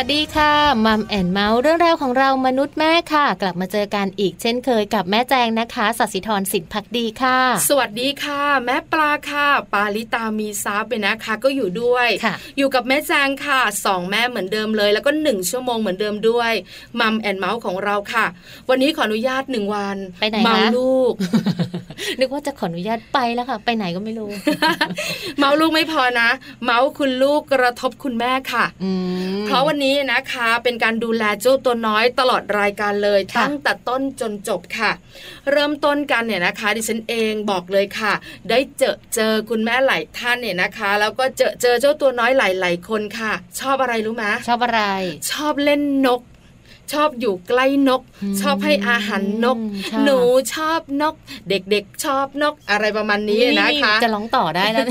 [0.00, 0.52] วัสดีค่ะ
[0.86, 7.38] Mom and Mouth เรื่องราวของเรามนุษย์แม่ค่ะ กลับมาเจอกันอีกเช่นเคยกับแม่แจงนะคะสัสิธรสินพักดีค่ะ
[7.68, 16.52] สวัสดีค่ะ แม่ปลาค่ะ ปาลิตามีซับเป็นนะคะ ก็อยู่ด้วยค่ะอยู่กับแม่แจงค่ะสองแม่เหมือนเดิมเลย แล้วก็หนึ่งชั่วโมงเหมือนเดิมด้วย
[17.00, 18.26] Mom and Mouth ของเราค่ะ
[18.68, 21.12] วันนี้ขออนุญาตหนึ่งวันไปไหนเมาคะลูก
[22.20, 24.30] นึกว่าจะขออนุญาตไปแล้วค่ะ ไปไหนก็ไม่รู้
[25.38, 26.28] เมาลูกไม่พอนะ
[26.64, 28.90] เมาคุณลูกกระทบคุณแม่ค่ะอื
[29.36, 34.90] มเพราะวันนี้นะคะ เป็นการดูแลเจ้าตัวน้อยตลอดรายการเลยค่ะตั้งแต่ต้นจนจบค่ะ
[35.52, 38.12] เริ่มต้นกันเนี่ยนะคะ ดิฉันเองบอกเลยค่ะ
[38.50, 44.82] ได้เจอเจอคุณแม่หลายท่านเนี่ยนะคะ แล้วก็เจอเจอเจ้าตัวน้อยหลายๆคนค่ะ ชอบอะไรรู้ไหมชอบอะไร
[45.30, 46.22] ชอบเล่นนก
[46.92, 48.02] ชอบอยู่ใกล้นก
[48.40, 49.58] ชอบให้อาหารนก
[49.92, 50.18] ค่ะหนู
[50.54, 51.14] ชอบนก
[51.48, 54.86] เด็กๆชอบนกอะไรประมาณนี้นะคะ จะร้องต่อได้แล้ว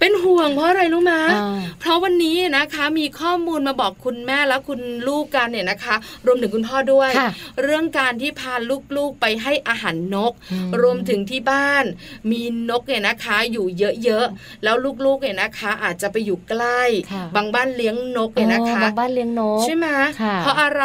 [0.00, 5.94] เป็นห่วงเพราะอะไรรู้ไหมอ่าเพราะวันนี้นะคะมีข้อมูลมาบอกคุณแม่และคุณลูกกันเนี่ยนะคะ
[6.26, 7.30] รวมถึงคุณพ่อด้วยค่ะ
[7.62, 8.54] เรื่องการที่พา
[8.96, 11.84] ลูกๆไปให้อาหารนกอืมรวมถึงที่บ้าน
[12.30, 13.66] มีนกเนี่ยนะคะอยู่
[14.04, 16.82] เยอะๆแล้วลูกๆเนี่ยนะคะ อาจจะไปอยู่ใกล้
[17.12, 20.82] ค่ะบางบ้านเลี้ยงนกเนี่ยนะคะอ๋อบางบ้านเลี้ยงนกใช่ไหมค่ะเพราะอะไ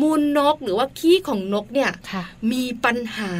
[0.00, 2.22] มูลนกหรือว่าขี้ของนกเนี่ยค่ะ
[2.52, 3.32] มีปัญหา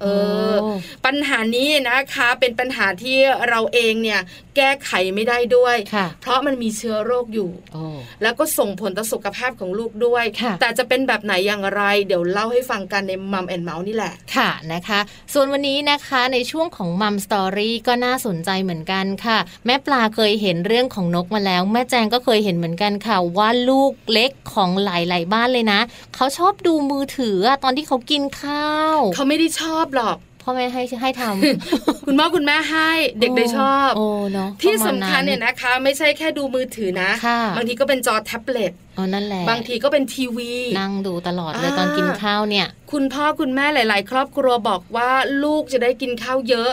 [0.00, 0.06] เอ
[0.52, 3.16] อโปัญหานี้นะคะเป็นปัญหาที่
[3.48, 4.20] เราเองเนี่ย
[4.56, 7.82] แก้ไขไม่ได้ด้วยค่ะเพราะมันมีเชื้อโรคอยู่โอ้
[8.22, 15.00] แล้วก็ส่งผลต่อสุขภาพของลูกด้วยค่ะแต่จะเป็นแบบไหนอย่างไร เดี๋ยวเล่าให้ฟังกันใน Mom and Mouth นี่แหละค่ะนะคะ
[15.32, 25.80] ส่วนวันนี้นะคะในช่วงของ Mom Story ก็น่าสนใจเหมือนกันค่ะ แม่ปลาเคยเห็นเรื่องของนกมาแล้ว แม่แจงก็เคยเห็นเหมือนกันค่ะว่าลูกเล็กของหลาย ๆ บ้านเลยนะ
[26.16, 32.90] เขาชอบดูมือถืออะตอนที่เขากินข้าวเขาไม่ได้ชอบหรอกพ่อแม่ให้ให้ทำคุณพ่อคุณแม่ให้
[33.20, 45.10] เด็กได้ชอบโอ้เนาะที่ประมาณสำคัญเนี่ยนะคะ ไม่ใช่แค่ดูมือถือนะค่ะบางทีก็เป็นจอแท็บเล็ตอ๋อนั่นแหละบางทีก็เป็นทีวี นั่งดูตลอดเลยอ่าตอนกินข้าวเนี่ย คุณพ่อคุณแม่หลาย ๆ ครอบครัวบอกว่า
[45.44, 46.72] ลูกจะได้กินข้าวเยอะ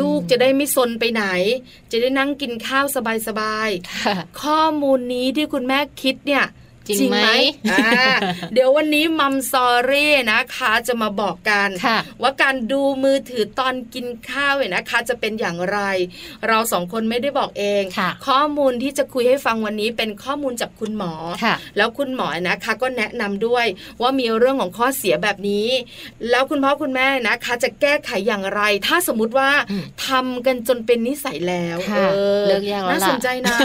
[0.00, 1.24] ลูกจะได้ไม่ซนไปไหน
[1.90, 2.84] จะได้นั่งกินข้าว
[3.26, 6.44] สบายๆค่ะข้อมูลนี้ที่คุณแม่คิดเนี่ย
[6.88, 7.28] จริงไหม
[7.72, 8.16] อ่า
[8.54, 15.78] เดี๋ยววันนี้มัมซอรี่นะคะจะมาบอกกันค่ะว่าการดูมือถือตอนกินข้าวเนี่ยนะคะ จะเป็นอย่างไร
[16.48, 21.12] เราสองคนไม่ได้บอกเองค่ะข้อมูลที่จะคุยให้ฟังวันนี้เป็นข้อมูลจากคุณหมอ
[21.44, 23.66] ค่ะแล้วคุณหมอนะคะก็แนะนำด้วย
[24.00, 25.68] ว่ามีเรื่องของข้อเสียแบบนี้
[26.30, 33.58] แล้วคุณพ่อคุณแม่นะคะ จะแก้ไขอย่างไร ถ้าสมมุติว่าอืมทำกันจนเป็นนิสัยแล้วค่ะออเลิกยากแล้วน่าล่ะสนใจนะ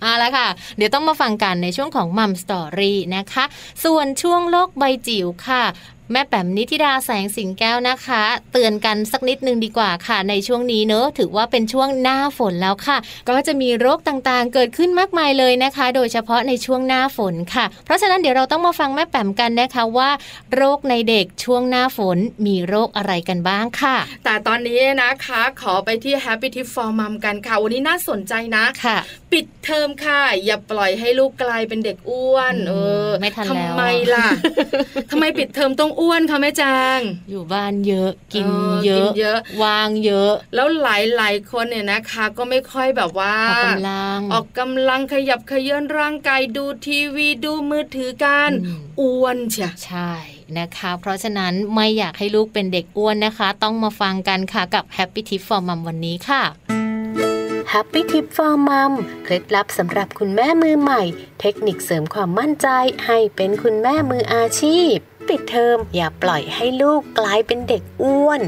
[0.00, 3.44] เอาละค่ะ เดี๋ยวต้องมาฟังกันในช่วงของมัมสตอรี่นะคะ
[3.84, 5.64] ส่วนช่วงโลกใบจิ๋วค่ะ
[6.12, 8.22] แม่แป๋มนิธิดาแสงสิงแก้วนะคะ
[8.52, 12.98] เตือนกันสักนิดนึงดีกว่าค่ะ ในช่วงนี้เนอะถือว่าเป็นช่วงหน้าฝนแล้วค่ะ
[13.28, 20.10] ก็จะมีโรคต่างๆ เกิดขึ้นมากมายเลยนะคะ โดยเฉพาะในช่วงหน้าฝนค่ะ เพราะฉะนั้นเดี๋ยวเราต้องมาฟังแม่แป๋มกันนะคะว่า
[20.54, 28.96] โรคในเด็กช่วงหน้าฝนมีโรคอะไรกันบ้างค่ะ แต่ตอนนี้นะคะ ขอไปที่ Happy Tip for Mom กันค่ะ วันนี้น่าสนใจนะค่ะ
[29.32, 32.72] ปิดเทอมค่ะ อย่าปล่อยให้ลูกกลายเป็นเด็กอ้วนอืมเอ
[33.08, 33.82] อไม่ทันทำแล้วไม
[34.14, 34.26] ล่ะ
[35.10, 37.00] ทำไมปิดเทอมต้องอ้วนคะแม่จาง
[37.30, 50.10] อยู่บ้านเยอะ กินเออเยกิอะนเยอะวางเยอะ แล้วหลายหลายๆคนเนี่ยนะคะ ก็ไม่ค่อยแบบว่าออกกำลังออกกำลังขยับขยื่นร่างกายดูทีวีดูมือถือกันอืมอ้วนเชียใช่
[50.58, 56.42] นะคะ เพราะฉะนั้นไม่อยากให้ลูกเป็นเด็กอ้วนนะคะ ต้องมาฟังกันค่ะกับ Happy Tip for Mom วันนี้ค่ะ
[57.72, 58.92] Happy Tip for Mom
[59.24, 61.02] เคล็ดลับสำหรับคุณแม่มือใหม่
[61.40, 62.68] เทคนิคเสริมความมั่นใจ
[63.06, 64.96] ให้เป็นคุณแม่มืออาชีพ
[65.28, 68.42] ปิดเทอมอย่าปล่อยให้ลูกกลายเป็นเด็กอ้วน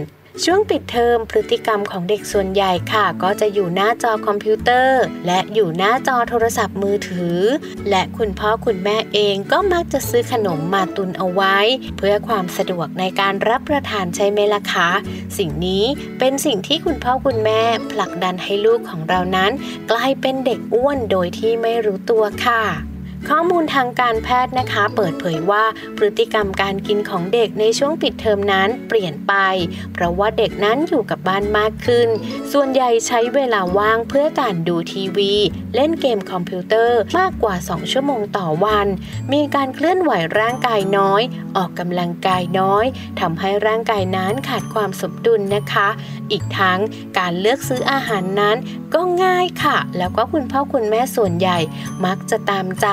[0.45, 7.39] ช่วงปิดเทอมพฤติกรรมของเด็กส่วนใหญ่ค่ะ ก็จะอยู่หน้าจอคอมพิวเตอร์ และอยู่หน้าจอโทรศัพท์มือถือ
[7.91, 11.57] และคุณพ่อคุณแม่เองก็มักจะซื้อขนมมาตุนเอาไว้
[11.97, 14.89] เพื่อความสะดวกในการรับประทานใช่ไหมล่ะคะ
[15.39, 15.85] สิ่งนี้
[16.19, 19.53] เป็นสิ่งที่คุณพ่อคุณแม่ผลักดันให้ลูกของเรานั้น
[19.91, 22.63] กลายเป็นเด็กอ้วนโดยที่ไม่รู้ตัวค่ะ
[23.29, 25.65] ข้อมูลทางการแพทย์นะคะ เปิดเผยว่า
[25.97, 29.35] พฤติกรรมการกินของเด็กในช่วงปิดเทอมนั้นเปลี่ยนไป
[29.93, 32.09] เพราะว่าเด็กนั้นอยู่กับบ้านมากขึ้น
[32.53, 35.35] ส่วนใหญ่ใช้เวลาว่างเพื่อการดูทีวี
[35.75, 38.87] เล่นเกมคอมพิวเตอร์มากกว่า 2 ชั่วโมงต่อวัน
[39.33, 41.23] มีการเคลื่อนไหวร่างกายน้อย
[41.57, 42.85] ออกกำลังกายน้อย
[43.21, 45.89] ทำให้ร่างกายนั้นขาดความสมดุลนะคะ
[46.31, 46.81] อีกทั้ง
[47.19, 48.57] การเลือกซื้ออาหารนั้น
[48.95, 51.59] ก็ง่ายค่ะ แล้วก็คุณพ่อคุณแม่ส่วนใหญ่
[52.05, 52.89] มักจะตามใจ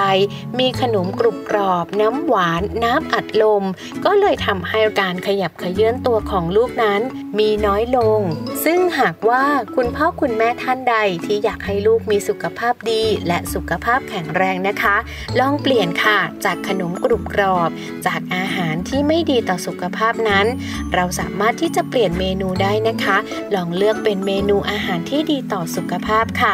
[0.60, 3.64] มีขนมกรุบกรอบ น้ำหวาน น้ำอัดลม
[4.06, 7.02] ก็เลยทำให้การขยับขยื่นตัวของลูกนั้น
[7.40, 8.20] มีน้อยลง
[8.66, 9.44] ซึ่งหากว่า
[9.76, 10.96] คุณพ่อคุณแม่ท่านใด
[11.26, 14.96] ที่อยากให้ลูกมีสุขภาพดี และสุขภาพแข็งแรงนะคะ
[15.40, 17.70] ลองเปลี่ยนค่ะจากขนมกรุบกรอบ
[18.06, 20.46] จากอาหารที่ไม่ดีต่อสุขภาพนั้น
[20.94, 23.18] เราสามารถที่จะเปลี่ยนเมนูได้นะคะ
[23.56, 26.54] ลองเลือกเป็นเมนูอาหารที่ดีต่อสุขภาพค่ะ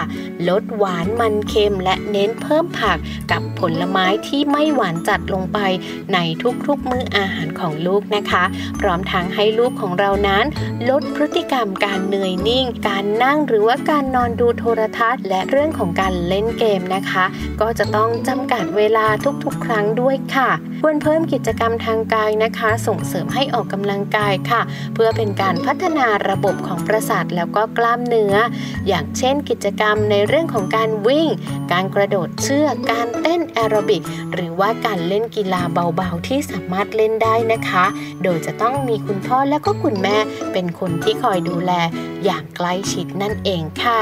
[0.50, 2.98] ลดหวานมันเค็มและเน้นเพิ่มผัก
[3.32, 5.60] กับผลไม้ที่ไม่หวานจัดลงไป
[6.14, 6.18] ใน
[6.68, 8.44] ทุกๆมื้ออาหารของลูกนะคะ
[8.80, 10.46] พร้อมทั้งให้ลูกของเรานั้น
[10.90, 17.26] ลดพฤติกรรมการเหนื่อยนิ่ง การนั่งหรือว่าการนอนดูโทรทัศน์ และเรื่องของการเล่นเกมนะคะ
[17.62, 19.06] ก็จะต้องจำกัดเวลา
[19.44, 20.50] ทุกๆ ครั้งด้วยค่ะ
[20.82, 24.62] ควรเพิ่มกิจกรรมทางกายนะคะ ส่งเสริมให้ออกกำลังกายค่ะ
[24.94, 28.36] เพื่อเป็นการพัฒนาระบบของประสาทแล้วก็กล้ามเนื้อ
[28.88, 31.28] อย่างเช่นกิจกรรมในเรื่องของการวิ่ง
[31.72, 37.86] การกระโดดเชือกการเต้นนแอโรบิกหรือว่าการเล่นกีฬาเบาๆ ที่สามารถเล่นได้นะคะ
[38.24, 40.18] โดยจะต้องมีคุณพ่อและก็คุณแม่
[40.54, 41.72] เป็นคนที่คอยดูแล
[42.24, 44.02] อย่างใกล้ชิดนั่นเองค่ะ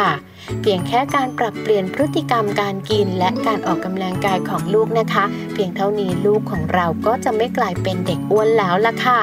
[0.62, 9.22] เพียงแค่การปรับเปลี่ยนพฤติกรรมการกินและการออกกำลังกายของลูกนะคะ เพียงเท่านี้ลูกของเราก็จะไม่กลายเป็นเด็กอ้วนแล้วล่ะค่ะ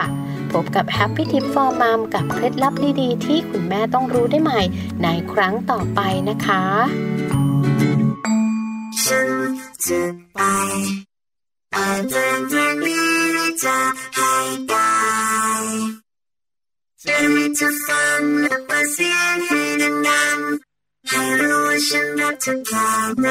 [0.53, 4.61] พบกับ Happy Tip for Mom กับเคล็ดลับดีๆ ที่คุณแม่ต้องรู้ได้ใหม่
[5.03, 6.63] ในครั้งต่อไปนะคะ
[9.85, 10.01] จะ
[10.33, 10.39] ไป
[11.75, 13.79] อ่เรื่องเรื่องนี้จะ
[14.15, 14.33] ให้
[14.69, 14.91] ได้
[17.03, 19.61] จะให้เธอฟังและเปิดเสียงให้
[20.09, 22.89] ดังๆให้รู้ว่าฉันรักเธอแค่
[23.21, 23.27] ไหน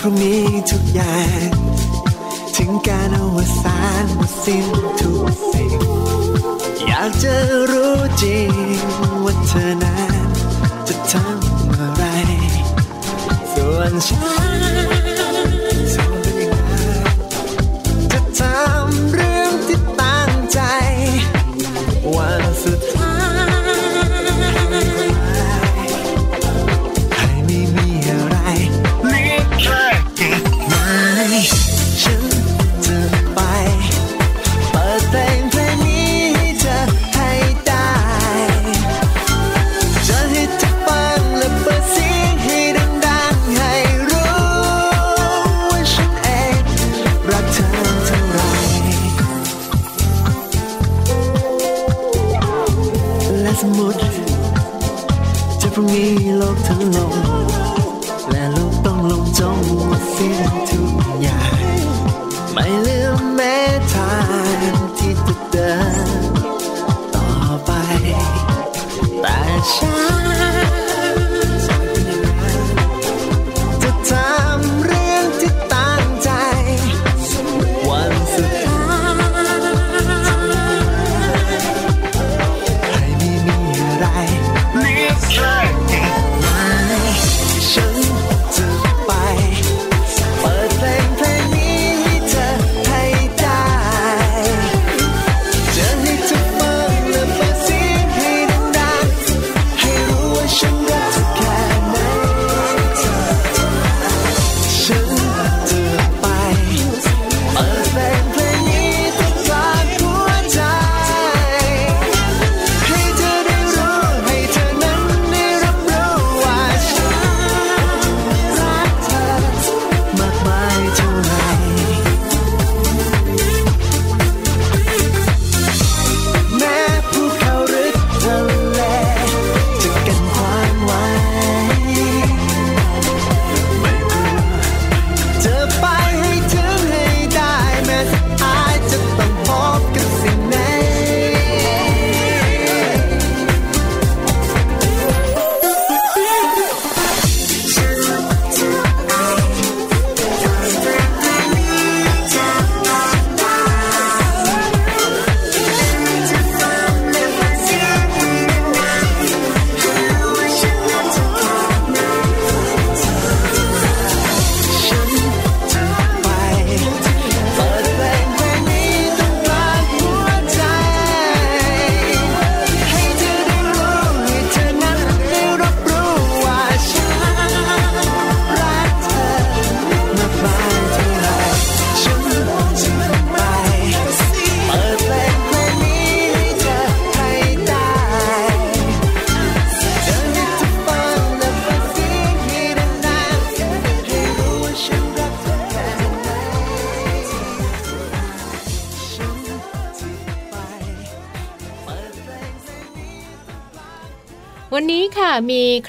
[0.00, 1.48] พรุ่งนี้ทุกอย่าง
[2.56, 4.66] ถึงการอวสานหมดสิ้น
[5.00, 5.78] ทุกสิ่ง
[6.86, 7.34] อยากจะ
[7.70, 8.52] รู้จริง
[9.24, 10.12] ว่าเธอนั้น
[10.88, 12.04] จะทำอะไร
[13.52, 14.18] ส่วนฉั
[14.50, 14.88] น
[18.12, 20.60] จะทำเรื่องที่ตั้งใจ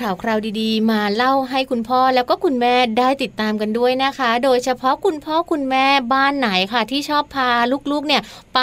[0.01, 7.49] ข่าวคราวดีๆ มาเล่าให้คุณพ่อแล้วก็คุณแม่ได้ติดตามกันด้วยนะคะ โดยเฉพาะคุณพ่อคุณแม่บ้านไหนค่ะ ที่ชอบพา
[7.91, 8.21] ลูกๆเนี่ย
[8.55, 8.59] ไป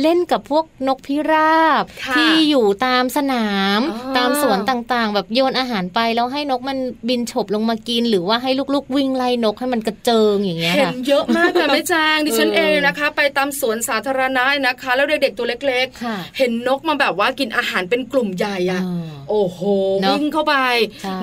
[0.00, 3.48] เล่นกับพวกนกพิราบค่ะที่อยู่ตามสนา
[3.78, 19.60] มอ๋อตามสวนต่างๆ แบบโยนอาหารไปแล้วให้นกมันบินฉบลงมากิน หรือว่าให้ลูกๆ วิ่งไล่นกให้มันกระเจิงอย่างเงี้ยเห็นค่ะเยอะมากค่ะแม่แจงดิฉันเออเองนะคะ ไปตามสวนสาธารณะนะคะ แล้วเด็กๆตัวเล็กค่ะๆเห็นนกมาแบบว่ากินอาหารเป็นกลุ่มใหญ่อะอ่าโอ้โห
[20.02, 20.71] เนอะวิ่งเข้าไปใช่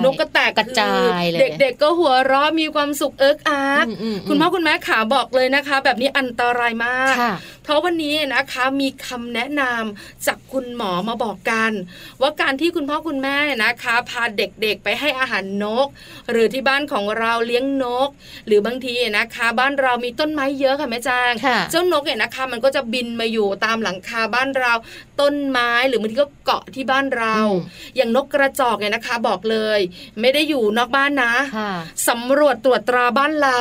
[0.04, 11.72] นกก็แตกกระจายเลยเด็กๆก็หัวเราะมีความสุขเอิกอาร์กอืมอืมคุณพ่อคุณแม่ขาบอกเลยนะคะ แบบนี้อันตรายมากค่ะเพ ราะวันนี้นะคะมีคำแนะนำจากคุณหมอมาบอกกัน
[12.20, 15.86] ว่าการที่คุณพ่อคุณแม่นะคะ พาเด็กๆไปให้อาหารนก
[16.30, 18.08] หรือที่บ้านของเราเลี้ยงนก
[18.46, 24.72] หรือบางทีนะคะ บ้านเรามีต้นไม้เยอะค่ะแม่จางค่ะเจ้านกเนี่ยนะคะมันก็จะบินมาอยู่ตามหลังคาบ้านเรา
[25.20, 29.80] ต้นไม้หรือบางทีก็เกาะที่บ้านเราอืมอย่างนกกระจอกเนี่ยนะคะบอกเลย
[30.20, 31.72] ไม่ได้อยู่นอกบ้านนะค่ะ
[32.08, 33.58] สำรวจตรวจตราบ้านเรา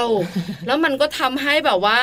[0.68, 2.00] แล้วมันก็ทำให้แบบว่า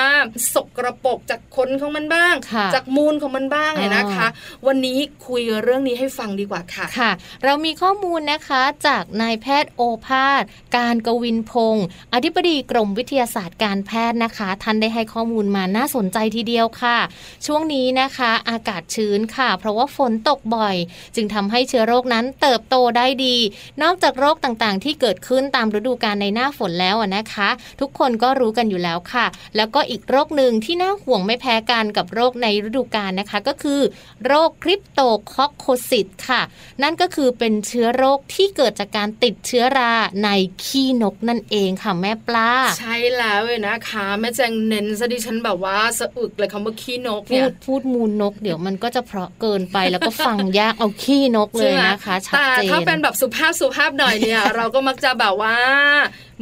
[0.54, 4.26] สกระปรกจากคนของมันบ้างค่ะจากมูลของมันบ้างเนี่ยนะคะ
[4.66, 7.10] วันนี้คุยเรื่องนี้ให้ฟังดีกว่าค่ะค่ะ
[7.44, 10.42] เรามีข้อมูลนะคะจากนายแพทย์โอภาส
[10.76, 16.98] การกวินพงศ์อธิบดีกรมวิทยาศาสตร์การแพทย์นะคะ ท่านได้ให้ข้อมูลมาน่าสนใจทีเดียวค่ะ
[17.46, 20.76] ช่วงนี้นะคะ อากาศชื้นค่ะ เพราะว่าฝนตกบ่อย
[21.14, 23.36] จึงทำให้เชื้อโรคนั้นเติบโตได้ดี
[23.82, 27.48] นอกจากโรคต่างๆ ที่เกิดขึ้นตามฤดูกาลในหน้าฝนแล้วอะนะคะ
[27.80, 29.26] ทุกคนก็รู้กันอยู่แล้วค่ะ
[29.56, 33.80] แล้วก็อีกโรคหนึ่งที่น่าห่วงไม่แพ้กันกับโรคในฤดูกาลนะคะ ก็คือ
[34.26, 35.00] โรคคริปโต
[35.32, 36.42] คอคโคซิตค่ะ
[36.82, 39.92] นั่นก็คือเป็นเชื้อโรคที่เกิดจากการติดเชื้อรา
[40.24, 40.28] ใน
[40.64, 55.56] ขี้นกนั่นเองค่ะแม่ปลา ใช่แล้วเลยนะคะ แม่แจงเน้นซะดิฉันแบบว่าสะอึกเลยคำว่าขี้นกพูเนี่ยดพูดมูลนก เดี๋ยวมันก็จะเพราะเกินไปแล้วก็ฟังยากเอาขี้นกเลยนะคะชัดแต่เจนถ้าเป็นแบบสุภาพสุภาพหน่อยเนี่ย เราก็มักจะแบบว่า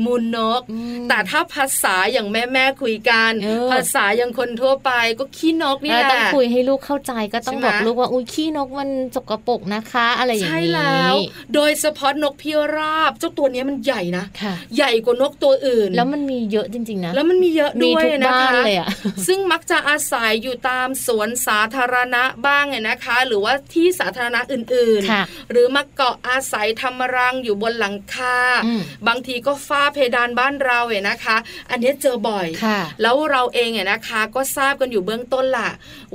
[0.04, 11.14] มูลนกอืมแต่ถ้าภาษาอย่างแม่แม่ๆคุยกันเออภาษาอย่างคนทั่วไปก็ขี้นกนี่เออแหละต้องคุยให้ลูกเข้าใจก็ต้องใช่ไหมบอกลูกว่าอุ้ยขี้นกมันสกปรกนะคะ อะไรอย่างใช่นี้แล้ว
[11.54, 18.88] โดยเฉพาะนกพิราบเจ้าตัวเนี้ยมันใหญ่นะค่ะใหญ่กว่านกตัวอื่น แล้วมันมีเยอะจริง ๆ นะ แล้วมันมีเยอะมีด้วยทุกนะบ้านคะเลยอะ
[19.26, 28.36] ซึ่งมักจะอาศัยอยู่ตามสวนสาธารณะบ้างเนี่ยนะคะ หรือว่าที่สาธารณะอื่นค่ะๆหรือมาเกาะอาศัยทำรังอยู่บนหลังคา
[28.66, 31.36] อืมบางทีก็ฝ้าเพดานบ้านเราเนี่ยนะคะ
[31.70, 35.70] อันเนี้ยเจอบ่อยค่ะแล้วเราเองเนี่ยนะคะ ก็ทราบกันอยู่เบื้องต้นล่ะ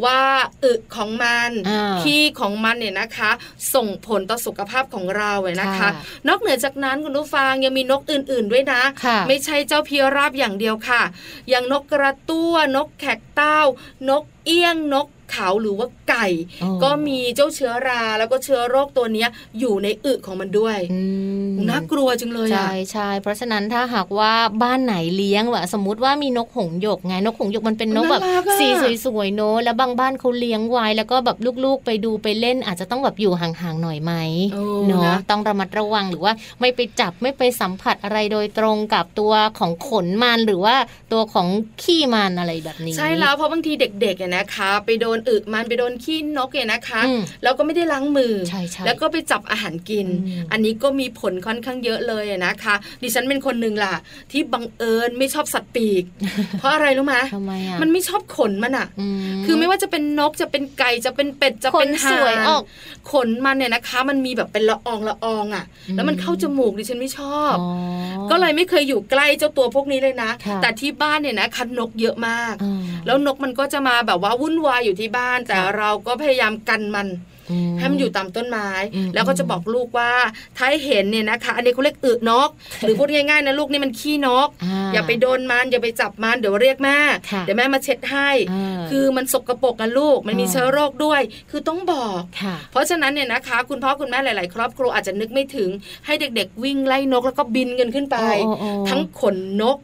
[0.06, 0.20] ว่า
[0.64, 3.32] อึของมันอ่าขี้ของมันเนี่ยนะคะ
[3.74, 5.90] ส่งผลต่อสุขภาพของเราเนี่ยนะคะค่ะ
[6.28, 11.02] นอกเหนือจากนั้นคุณผู้ฟังยังมีนกอื่น ๆด้วยนะค่ะไม่ใช่เจ้าพิราบอย่างเดียวค่ะ
[11.50, 13.62] อย่างนกกระตั้วนกแขกเต้า
[14.10, 16.28] นกเอี้ยงนก เขาหรือว่าไก่
[16.64, 21.02] อ๋อก็มีเจ้าเชื้อราแล้วก็เชื้อโรคตัวเนี้ยอยู่ในอึของมันด้วยอื
[21.50, 28.68] มน่ากลัวจังเลยใช่อะใช่เพราะฉะนั้นถ้าหากว่าบ้านไหนเลี้ยงแบบสมมติว่ามีนกหงส์หยกไงนกหงส์หยกมันเป็นนกแบบน่ารักอะสี
[29.06, 34.14] สวยๆเนอะแล้วบางบ้านเขาเลี้ยงไว้แล้วก็แบบลูกๆไปดูไปเล่น อาจจะต้องแบบอยู่ห่างๆหน่อยไหม
[34.54, 40.76] โอ้เนาะนะต้องระมัดระวังหรือว่าไม่ไปจับไม่ไปสัมผัสอะไรโดยตรงกับตัวของขนมันหรือว่า
[41.14, 41.48] ตัวของ
[41.84, 53.96] ขี้มันอะไรแบบนี้ ใช่แล้วเพราะบางทีเด็กๆเนี่ยนะคะ ไปโดนอึมันไปโดนขี้นกเนี่ยนะคะอืมแล้วก็ไม่ได้ล้างมือใช่ใช่แล้วก็ไปจับอาหารกินอืมอันนี้ก็มีผลค่อนข้างเยอะเลยอะนะคะ ดิฉันเป็นคนหนึ่งล่ะ
[54.32, 56.04] ที่บังเอิญไม่ชอบสัตว์ปีก
[56.60, 58.88] เพราะอะไรรู้ไหมทำไมอะมันไม่ชอบขนมันอะ
[59.30, 62.64] มคือไม่ว่าจะเป็นนกจะเป็นไก่จะเป็นเป็ดจะขเป็นนห่าสวยออก
[63.12, 67.70] ขนมันเนี่ยนะคะ มันมีแบบเป็นละอองละอองอะอืมแล้วมันเข้าจมูกดิฉันไม่ชอบอ๋อ
[68.32, 77.08] ก็เลยไม่เคยอยู่ใกล้เจ้าตัวพวกนี้เลยนะค่ะแต่ที่บ้านเนี่ยนะคะนกเยอะมากอ๋อ แล้วนกมันก็จะมาแบบว่าวุ่นวายอยู่ที่บ้าน แต่ค่ะเราก็พยายามกันมัน
[77.52, 80.12] อืให้มันอยู่ตามต้นไม้อืมแล้วก็จะบอกลูกว่า
[80.58, 82.50] ถ้าเห็นเนี่ยนะคะ อันนี้เขาเรียกอึนก
[82.82, 84.50] หรือพูดง่ายๆนะลูกนี่มันขี้นก
[84.94, 86.98] อย่าไปโดนมันอย่าไปจับมันเดี๋ยวเรียกแม่
[87.32, 95.70] ค่ะเดี๋ยวแม่มาเช็ดให้อ่าคือมันสกรปรกกันลูก มันมีอ่าเชื้อโรคด้วย คือต้องบอกค่ะเพราะฉะนั้นเนี่ยนะคะ คุณพ่อคุณแม่หลาย ๆ ครอบครัวอาจจะนึกไม่ถึง
[96.06, 99.78] ให้เด็ก ๆ วิ่งไล่นกแล้วก็บินกันขึ้นไปโอ้โอ้โอ้ทั้งขนนก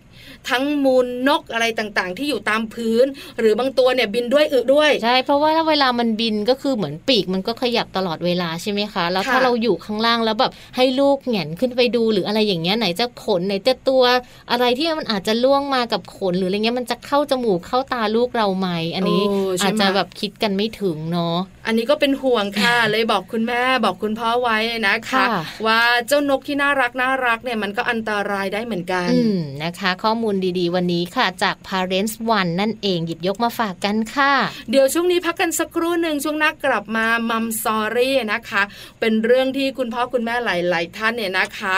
[0.50, 3.06] ทั้งมูลนกอะไรต่างๆ ที่อยู่ตามพื้น
[3.40, 14.04] หรือบางตัวเนี่ยบินด้วยอึด้วย ใช่ เพราะว่าถ้าเวลามันบินก็คือเหมือนปีกมันก็ขยับตลอดเวลาใช่ไหมคะ แล้วถ้าค่ะเราอยู่ข้างล่างแล้วแบบให้ลูกแหงนขึ้นไปดูหรืออะไรอย่างเงี้ยไหนจะขนไหนจะตัว
[14.52, 25.28] อะไรที่มันอาจจะล่วงมากับขนหรืออะไรเงี้ยมันจะเข้าจมูกเข้าตาลูกเราไหมอันนี้โใช่อาจไหมจะแบบคิดกันไม่ถึงเนาะอันนี้ก็เป็นห่วงค่ะเลยบอกคุณแม่บอกคุณพ่อไว้นะคะค่ะ
[25.66, 34.34] ว่าเจ้านกที่น่ารักน่ารักเนี่ยมันก็อันตรายได้เหมือนกันอืมนะคะ ข้อมูลดีๆ วันนี้ค่ะ จาก Parents One นั่นเองหยิบยกมาฝากกันค่ะ
[34.72, 38.62] เดี๋ยวช่วงนี้พักกันสักครู่หนึ่งช่วงหน้ากลับมามัมซอรี่นะคะ
[39.00, 41.78] เป็นเรื่องที่คุณพ่อคุณแม่หลายๆท่านเนี่ยนะคะ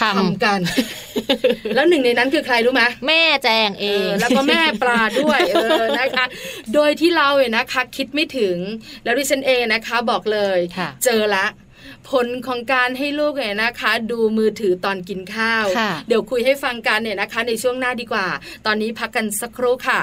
[0.00, 0.60] ทำกัน
[1.74, 6.24] แล้วหนึ่งในนั้นคือใครรู้ไหมแม่แจงเอเองอแล้วก็แม่ปลาด้วยเออนะคะ
[6.74, 8.56] โดยที่เราเนี่ยนะคะ คิดไม่ถึง
[9.04, 11.46] แล้วดิฉันเองนะคะ บอกเลยค่ะเจอละ
[12.10, 18.26] ผลของการให้ลูกเนี่ยนะคะ ดูมือถือตอนกินข้าวค่ะเดี๋ยวคุยให้ฟังกันเนี่ยนะคะ ในช่วงหน้าดีกว่า
[18.66, 20.00] ตอนนี้พักกันสักครู่ค่ะ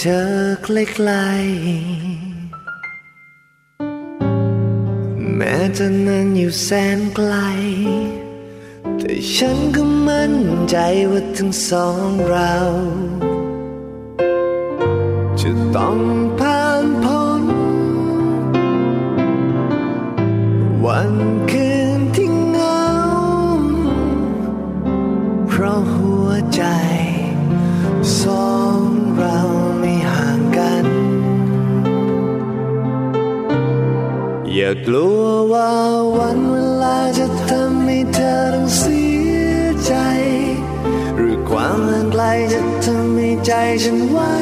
[0.00, 0.26] เธอ
[0.62, 0.68] ใก
[1.08, 1.82] ล้ๆ
[5.34, 7.34] แม้จะนั้นอยู่แสนไกล
[8.98, 10.34] แต่ฉันก็มั่น
[10.70, 10.76] ใจ
[11.10, 12.54] ว่าทั้งสองเรา
[15.40, 15.98] จะต้อง
[16.38, 17.42] ผ่านพ้น
[20.84, 21.12] วัน
[21.50, 22.84] คืนที่เหงา
[25.48, 26.62] เพราะหัวใจ
[34.64, 35.72] อย่ากลัวว่า
[36.16, 39.42] วันเวลาจะทำให้เธอต้องเสีย
[39.86, 39.94] ใจ
[41.16, 44.34] หรือความห่างไกลจะทำให้ใจฉันไว้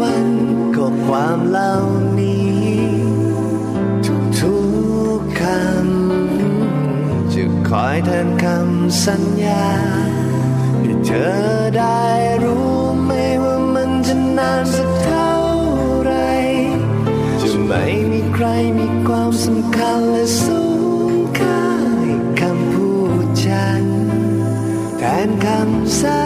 [0.00, 0.28] วัน
[0.76, 1.72] ก็ความเหล่า
[2.18, 2.62] นี้
[4.38, 4.56] ทุ
[5.18, 9.66] กๆคำจะคอยแทนคำสัญญา
[10.80, 11.32] ให้เธอ
[11.76, 12.02] ได้
[12.42, 12.72] รู้
[13.04, 13.10] ไหม
[13.42, 14.91] ว่ามันจะนานสัก
[18.34, 18.46] ใคร
[18.78, 20.62] มีความสำคัญและสู
[21.10, 21.62] งค่า
[22.40, 22.90] คำพู
[23.24, 23.84] ดฉัน
[24.98, 26.21] แทนคำสัญ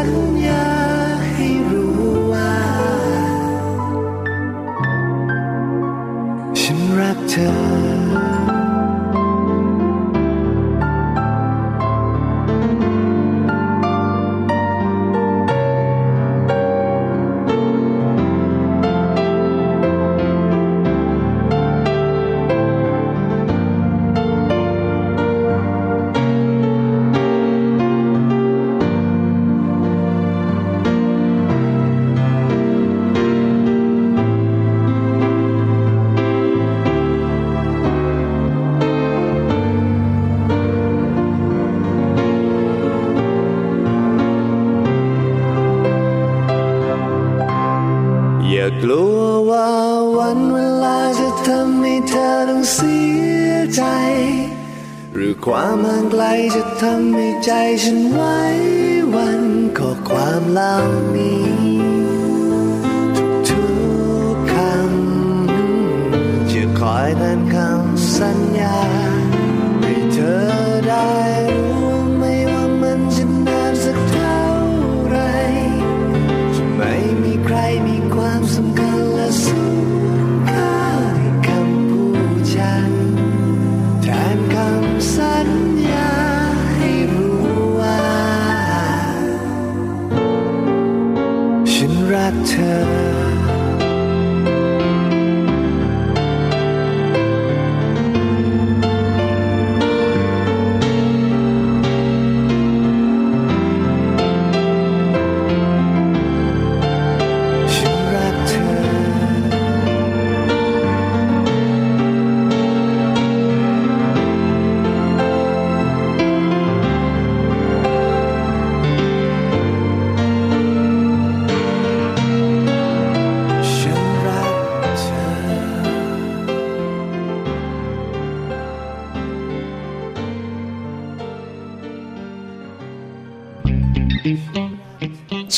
[56.82, 57.50] ทำให้ใจ
[57.82, 58.35] ฉันว้า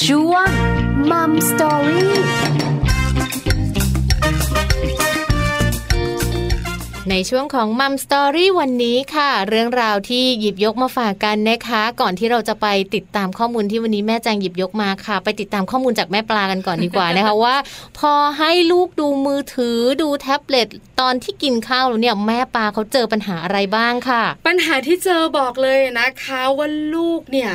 [0.04, 0.48] ช่วง
[1.10, 2.14] Mom Story
[7.10, 17.56] ในช่วงของ Mom Story วันนี้ค่ะ เรื่องราวที่หยิบยกมาฝากกันนะคะ ก่อนที่เราจะไปติดตามข้อมูลที่วันนี้แม่แจงหยิบยกมาค่ะ ไปติดตามข้อมูลจากแม่ปลากันก่อนดีกว่านะคะว่า
[17.98, 20.68] พอให้ลูกดูมือถือดูแท็บเล็ต
[21.00, 27.52] ตอนที่กินข้าวเนี่ยแม่ปลาเขาเจอปัญหาอะไรบ้างค่ะ ปัญหาที่เจอบอกเลยนะคะว่าลูกเนี่ย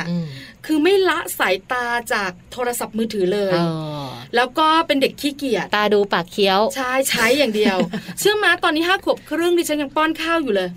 [0.66, 3.58] คือไม่ละสายตาจากโทรศัพท์มือถือเลยเอ
[4.02, 4.04] อ
[4.36, 7.76] แล้วก็เป็นเด็กขี้เกียจตาดูปากเคี้ยวใช่ใช้อย่างเดียว
[8.18, 10.68] เชื่อมาตอนนี้ห้าขวบครึ่งดิฉันยังป้อนข้าวอยู่เลย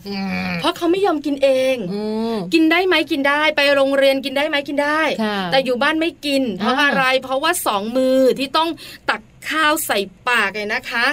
[0.60, 2.02] เพราะเขาไม่ยอมกินเองอื
[2.34, 8.70] มกินได้ไหมกินได้ ไปโรงเรียนกินได้ไหมกินได้ค่ะแต่อยู่บ้านไม่กิน เพราะอ่าอะไร เพราะว่าสองมือที่ต้อง
[9.10, 11.06] ตักข้าวใส่ปากเลยนะคะ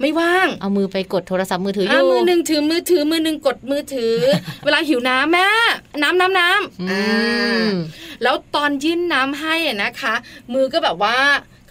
[0.00, 4.16] ไม่ว่าง เอามือไปกดโทรศัพท์มือถือออะยู่มือหนึ่งถือมือถือมือหนึ่งกดมือถือ
[4.64, 5.48] เวลาหิวน้ำแม่
[6.02, 7.70] น้ำน้ำน้ำอือ่าม
[8.22, 10.14] แล้วตอนยื่นน้ำให้อะนะคะ
[10.52, 11.16] มือก็แบบว่า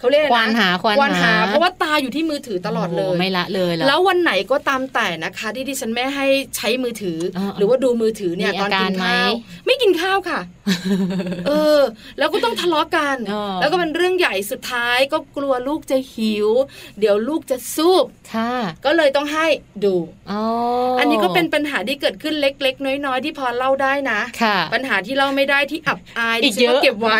[0.02, 10.40] เขาเรียกอะไรควานหาควานควานหาหา เพราะว่าตาอยู่ที่มือถือตลอดเลยโไม่ละเลยเหรอแล้ววันไหนก็ตามแต่นะคะที่ดิฉันไม่ให้ใช้มือถือออหรือว่าดูมือถือเนี่ยมีตอนอาการกินข้าวไหมไม่กินข้าวค่ะ
[11.46, 11.80] เออ
[12.18, 16.48] แล้วก็ต้องทะเลาะกันอ๋อแล้วก็เป็นเรื่องใหญ่สุดท้ายก็กลัวลูกจะหิว
[16.98, 18.52] เดี๋ยวลูกจะซูบค่ะ
[18.84, 19.46] ก็เลยต้องให้
[19.84, 19.94] ดู
[20.30, 20.42] อ๋อ
[20.98, 27.18] อัอันนี้ก็เป็นปัญหาที่เกิดขึ้นเล็ก ๆ น้อยๆที่พอเล่าได้นะค่ะปัญหาที่เล่าไม่ได้ที่อับอายอีกดิฉันเยอะเก็บไว้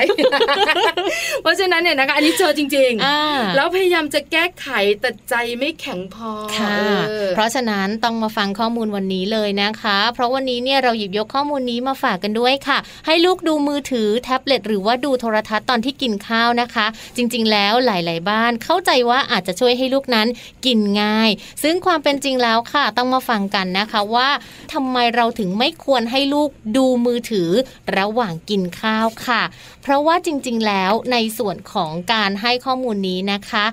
[1.43, 2.69] เพราะฉะนั้นเนี่ยนะคะอันนี้เจอจริง
[3.05, 4.69] อ่าๆแล้วพยายามจะแก้ไข
[5.01, 6.77] แต่ใจไม่แข็งพอค่ะ
[7.09, 20.27] เออเพราะฉะนั้นต้องมาฟังข้อมูลวันนี้เลยนะคะ เพราะวันนี้เนี่ยเราหยิบยกข้อมูลนี้มาฝากกันด้วยค่ะ ให้ลูกดูมือถือแท็บเล็ตหรือว่าดูโทรทัศน์ตอนที่กินข้าวนะคะ จริง ๆ แล้วหลาย ๆ บ้านเข้าใจว่าอาจจะช่วยให้ลูกนั้น
[20.67, 21.31] กินง่าย
[21.63, 24.29] ซึ่งความเป็นจริงแล้วค่ะ ต้องมาฟังกันนะคะว่า
[24.73, 27.51] ทำไมเราถึงไม่ควรให้ลูกดูมือถือ
[27.99, 29.43] ระหว่างกินข้าวค่ะ
[29.83, 33.65] เพราะว่าจริง ๆ แล้วในส่วนของการให้ข้อมูลนี้นะคะ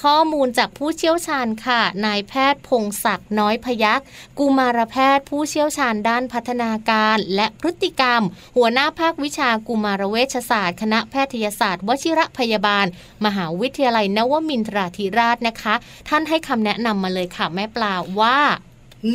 [0.00, 4.00] ข้อมูลจากผู้เชี่ยวชาญค่ะ นายแพทย์พงศักดิ์น้อยพยัก
[4.38, 8.22] กุมารแพทย์ผู้เชี่ยวชาญด้านพัฒนาการและพฤติกรรม
[8.56, 12.86] หัวหน้าภาควิชากุมารเวชศาสตร์ คณะแพทยศาสตร์วชิระพยาบาล
[13.24, 15.74] มหาวิทยาลัยนวมินทราธิราชนะคะ
[16.08, 18.38] ท่านให้คำแนะนำมาเลยค่ะแม่ปลาว่า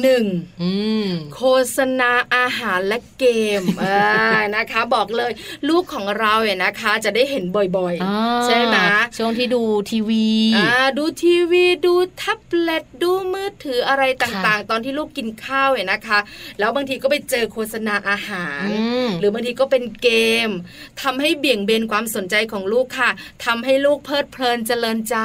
[0.01, 0.25] หนึ่ง
[0.61, 0.71] อื
[1.05, 1.43] มโฆ
[1.75, 3.25] ษณาอาหารและเก
[3.59, 4.07] มอ่า
[4.55, 5.31] นะคะ บอกเลย
[5.69, 8.77] ลูกของเราเนี่ยนะคะ จะได้เห็นบ่อยอ่าๆใช่ไหม
[9.17, 16.19] ช่วงที่ดูทีวีอ่าดูทีวีดูแท็บเล็ตดูมือถืออะไรต่างๆ ตอนที่ลูกกินข้าวเนี่ยนะคะ
[16.59, 20.09] แล้วบางทีก็ไปเจอโฆษณาอาหารอืมหรือบางทีก็เป็นเก
[20.47, 20.49] ม
[21.01, 23.09] ทำให้เบี่ยงเบนความสนใจของลูกค่ะ
[23.45, 25.17] ทำให้ลูกเพลิดเพลินเจริญใจ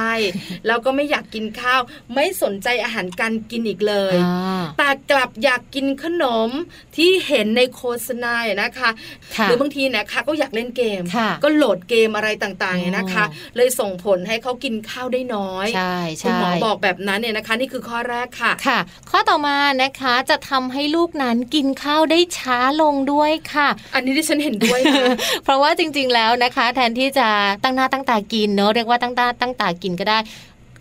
[0.67, 1.81] แล้วก็ไม่อยากกินข้าว
[2.13, 6.49] ไม่สนใจอาหารการกินอีกเลยอ่าแต่กลับอยากกินขนม
[6.97, 8.89] ที่เห็นในโฆษณาเนี่ยนะคะ
[9.37, 25.05] ค่ะหรือบางทีเนะคะก็อยากเล่นเกมค่ะก็โหลดเกมอะไรต่างๆเนี่ยนะคะอ๋อเลยส่งผลให้เขากินข้าวได้น้อยใช่คุณใช่หมอบอกแบบนั้นเนี่ยนะคะ นี่คือข้อแรกค่ะค่ะ ข้อต่อมานะคะจะทำให้ลูกนั้นกินข้าวได้ช้าลงด้วยค่ะ อันนี้ที่ฉันเห็นด้วยนะ
[25.43, 27.27] เพราะว่าจริงๆแล้วนะคะ แทนที่จะ
[27.63, 30.17] ตั้งหน้าตั้งตากินเนอะเรียกว่าตั้งตาตั้งตากินก็ได้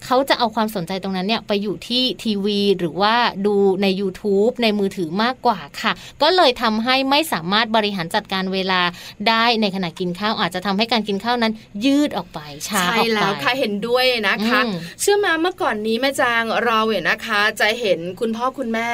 [0.06, 3.14] เขาจะเอาความสนใจตรงนั้นเนี่ยไปอยู่ที่ทีวี หรือว่า
[3.46, 8.80] ดูใน YouTube ในมือถือมากกว่าค่ะ ก็เลยทำให้ไม่สามารถบริหารจัดการเวลา
[9.28, 11.52] ได้ในขณะกินข้าวอาจจะทำให้การกินข้าวนั้น
[11.84, 18.90] ยืดออกไปช้าใช่ออกไปแล้วค่ะเห็นด้วยนะคะอืมเชื่อมาเมื่อก่อนนี้แม่จางเราเนี่ยนะคะ จะเห็นคุณพ่อคุณแม่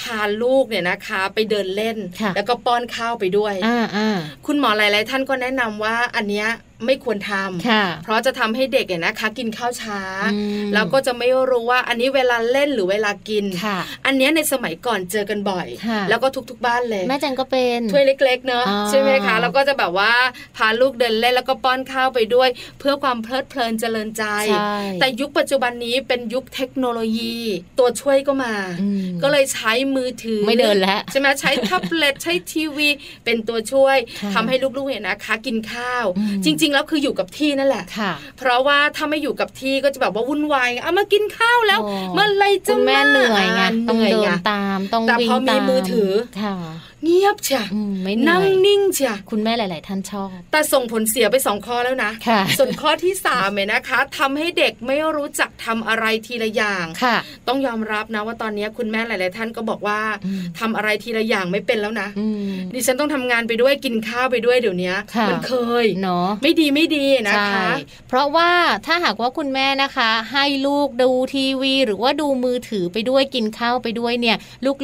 [0.00, 4.08] พาลูกเนี่ยนะคะไปเดินเล่นค่ะแล้วก็ป้อนข้าวไปด้วยอ่าอ่า
[4.46, 6.48] คุณหมอหลาย ๆ ท่านก็แนะนำว่าอันเนี้ย
[6.86, 10.00] ไม่ควรทำค่ะเพราะจะทำให้เด็กเนี่ยนะคะ กินข้าวช้า
[10.34, 20.12] อืมแล้วก็จะไม่รู้ว่าอันนี้เวลาเล่นหรือเวลากินค่ะอันเนี้ยในสมัยก่อนเจอกันบ่อยค่ะแล้วก็ทุกๆบ้านเลย แม่แจงก็เป็นถ้วยเล็ก ๆ เนอะอ่าใช่ไหมคะแล้วก็จะแบบว่า
[20.56, 27.36] พาลูกเดินเล่นแล้วก็ป้อนข้าวไปด้วย เพื่อความเพลิดเพลินเจริญใจใช่แต่ยุคปัจจุบันนี้เป็นยุคเทคโนโลยี
[27.78, 32.88] ตัวช่วยก็มาอืมก็เลยใช้มือถือไม่เดินแล้วใช่ไหมใช้แท็บเล็ตใช้ทีวี
[33.24, 46.10] เป็นตัวช่วยค่ะทำให้ลูกๆเนี่ยนะคะ กินข้าวอืมจริงๆ แล้วคืออยู่กับที่นั่นแหละค่ะ เพราะว่าถ้าไม่อยู่กับที่ก็จะแบบว่าวุ่นวายเอามากินข้าวแล้วโอ้เมื่อไรจะคุณแม่าเหนื่อยไงต้องหนื่เดิไงนตามต้องแต่วิ่งพอมีตามมือถือ
[46.42, 46.56] ค่ะ
[47.04, 57.16] เงียบเชียอืมไม่เหนื่นั่งอยนิ่งเชียคุณแม่หลาย ๆ ท่านชอบ แต่ส่งผลเสียไปสองข้อแล้วนะค่ะส่วนข้อที่สามเนี่ยนะคะทำให้เด็กไม่รู้จักทำอะไรทีละอย่างค่ะ
[57.48, 67.68] ต้องยอมรับนะว่าตอนนี้คุณแม่หลาย ๆ ท่านก็บอกว่าอืมทำอะไรทีละอย่างไม่เป็นแล้วนะอืมดิฉันต้องทำงานไปด้วยกินข้าวไปด้วยเดี๋ยวนี้ค่ะมันเคยเนาะไม่ดีไม่ดีนะใช่คะ
[68.08, 68.50] เพราะว่า
[68.86, 74.36] ถ้าหากว่าคุณแม่นะคะ ให้ลูกดูทีวี หรือว่าดูมือถือไปด้วยกินข้าวไปด้วยเนี่ย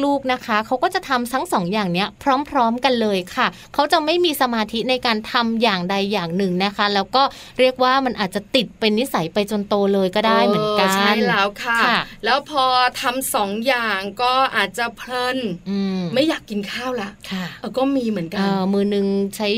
[0.03, 2.11] ลูก ๆ นะคะเขาก็จะทำทั้งสองอย่างเนี้ยย
[2.49, 7.23] พร้อมๆกันเลยค่ะ เขาจะไม่มีสมาธิในการทำอย่างใดอย่างหนึ่งนะคะ แล้วก็
[7.59, 12.63] เรียกว่ามันอาจจะติดเป็นนิสัยไปจนโตเลยก็ได้เหมือนกันใช่แล้วค่ะค่ะแล้วพอ
[13.01, 15.37] ทำสองอย่างก็อาจจะเพลิน
[15.69, 19.49] อืมไม่อยากกินข้าวละค่ะเออก็มีเหมือนกัเอนอมือหนึ่งใช้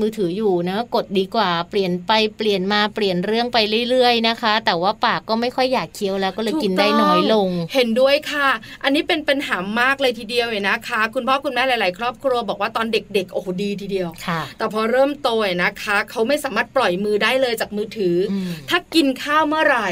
[0.00, 3.58] มือถืออยู่นะกดดีกว่าเปลี่ยนไปเปลี่ยนมาเปลี่ยนเรื่องไป
[3.90, 8.48] เรื่อยๆนะคะ แต่ว่าปากก็ไม่ค่อยอยากเคี้ยวแล้วก็เลยกินได้น้อยลง เห็นด้วยค่ะ
[8.84, 19.90] อันนี้เป็นปัญหามากเลยทีเดียวเลยนะคะ คุณพ่อคุณแม่หลาย ๆ ครอบครัวบอกว่าตอนเด็กๆโอ้โหดีทีเดียวค่ะแต่พอเริ่มโตเนี่ยนะคะ เขาไม่สามารถปล่อยมือได้เลยจากมือถืออมถ้ากินข้าวเมื่อไหร่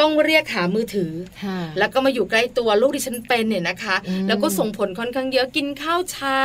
[0.00, 6.38] ต้องเรียกหามือถือค่ะแล้วก็มาอยู่ใกล้ตัวลูกที่ฉันเป็นเนี่ยนะคะอืมแล้วก็ส่งผลค่อนข้างเยอะกินข้าวช้า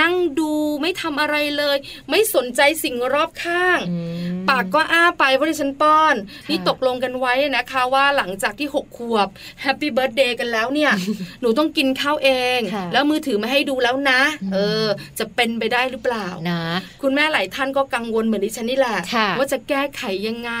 [0.00, 1.76] นั่งดูไม่ทำอะไรเลย
[2.10, 3.98] ไม่สนใจสิ่งรอบข้างอื
[4.32, 9.28] มปากก็อ้าไปว่าดิฉันป้อนค่ะนี่ตกลงกันไว้นะคะว่าหลังจากที่ 6 ขวบ
[9.62, 10.92] Happy Birthday กันแล้วเนี่ย
[11.40, 14.86] หนูต้องกินข้าวเองค่ะแล้วมือถือมาให้ดูแล้วนะอืมเออ
[15.18, 16.60] จะเป็นไปได้หรือเปล่านะ
[17.02, 20.52] คุณแม่หลายท่านก็กังวลเหมือนดิฉันนี่แหละค่ะว่าจะแก้ไขยังไง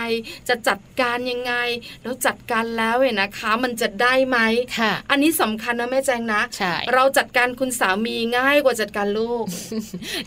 [0.48, 1.54] จะจัดการยังไง
[2.02, 4.38] แล้วจัดการแล้วเนี่ยนะคะ มันจะได้ไหม
[4.78, 9.44] ค่ะ อันนี้สำคัญนะแม่แจงนะใช่เราจัดการคุณสามีง่ายกว่าจัดการลูก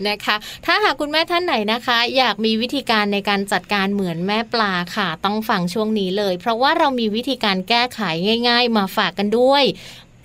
[0.07, 8.01] นะคะ ถ้าหากคุณแม่ท่านไหนนะคะ อยากมีวิธีการในการจัดการเหมือนแม่ปลาค่ะ ต้องฟังช่วงนี้เลย เพราะว่าเรามีวิธีการแก้ไข
[8.49, 9.63] ง่าย ๆ มาฝากกันด้วย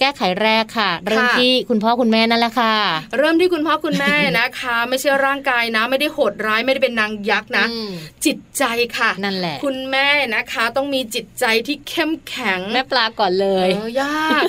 [0.05, 2.75] แก้ไขแรกค่ะ เริ่มที่คุณพ่อคุณแม่นั่นแหละค่ะ
[3.19, 7.91] เริ่มที่คุณพ่อคุณแม่นะคะ ไม่ใช่ร่างกายนะ ไม่ได้โหดร้ายไม่ได้เป็นนางยักษ์นะอืม
[8.25, 8.65] จิตใจ
[8.99, 14.43] ค่ะนั่นแหละ คุณแม่นะคะต้องมีจิตใจที่เข้มแข็งแม่ปลาก่อนเลยเออยาก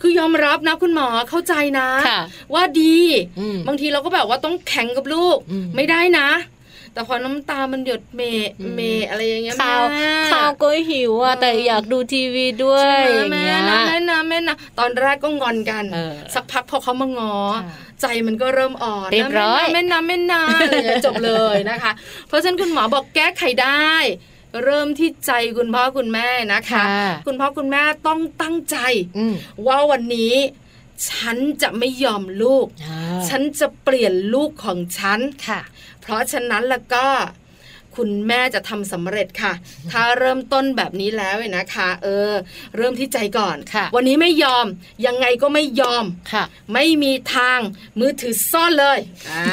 [0.00, 2.20] คือยอมรับนะคุณหมอเข้าใจนะค่ะ
[2.54, 2.98] ว่าดี
[3.40, 6.28] อืมบางทีเราก็แบบว่าต้องแข็งกับลูกอืมไม่ได้นะ
[6.92, 8.20] แต่พอน้ำตามันหยดเม
[8.60, 21.92] อืมเมอะไรอย่างเงี้ยข้าวแม่ข้าวก็หิวอะเออแต่อยากดูทีวีด้วยใช่อไหมย่างแม่เงี้ยนะแม่นะแม่นะตอนแรกก็งอนกันเออสักพักพอเขามางอค่ะใจมันก็เริ่มอ่อนเรียบร้อยนะแม่นะแม่นะแม่นะอะไรอย่างเงี้ยจบเลยนะคะ
[22.28, 23.92] เพราะฉะนั้นคุณหมอบอกแก้ไขได้
[24.64, 28.76] เริ่มที่ใจคุณพ่อคุณแม่นะคะค่ะคุณพ่อคุณแม่ต้องตั้งใจ
[29.18, 29.34] อืม
[29.66, 30.34] ว่าวันนี้
[31.10, 35.60] ฉันจะไม่ยอมลูกอ่าฉันจะเปลี่ยนลูกของฉันค่ะ
[36.00, 37.06] เพราะฉะนั้นแล้วก็
[37.96, 39.52] คุณแม่จะทำสำเร็จค่ะ
[39.90, 42.32] ถ้าเริ่มต้นแบบนี้แล้วเนี่ยนะคะ เออ
[42.76, 44.66] เริ่มที่ใจก่อนค่ะ วันนี้ไม่ยอม
[45.06, 47.60] ยังไงก็ไม่ยอมค่ะ ไม่มีทาง
[47.98, 48.98] มือถือซ่อนเลย
[49.30, 49.44] อ่า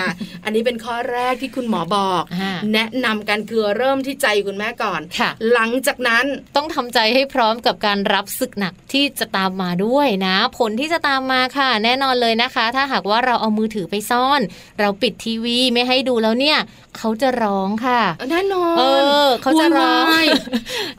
[0.43, 14.41] อันนี้เป็นข้อแรกที่คุณหมอบอกอ่าแนะนำกันคือเริ่มที่ใจคุณแม่ก่อนค่ะ หลังจากนั้นต้องทำใจให้พร้อมกับการรับศึกหนักที่จะตามมาด้วยนะ ผลที่จะตามมาค่ะ แน่นอนเลยนะคะ ถ้าหากว่าเราเอามือถือไปซ่อน
[14.79, 16.59] เราปิดทีวีไม่ให้ดูแล้วเนี่ย
[16.97, 18.83] เขาจะร้องค่ะแน่นอน เอ
[19.25, 20.25] อ เขาจะร้องโวยวาย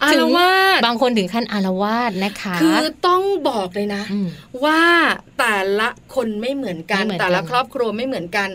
[0.03, 4.29] อาถึรงวาสบางคนถึงขั้นอารวาสนะคะ คือต้องบอกเลยนะอืม
[4.65, 4.83] ว่า
[5.39, 8.49] แต่ละคนไม่เหมือนกันไม่เหมือนกัน แต่ละครอบครัวไม่เหมือนกัน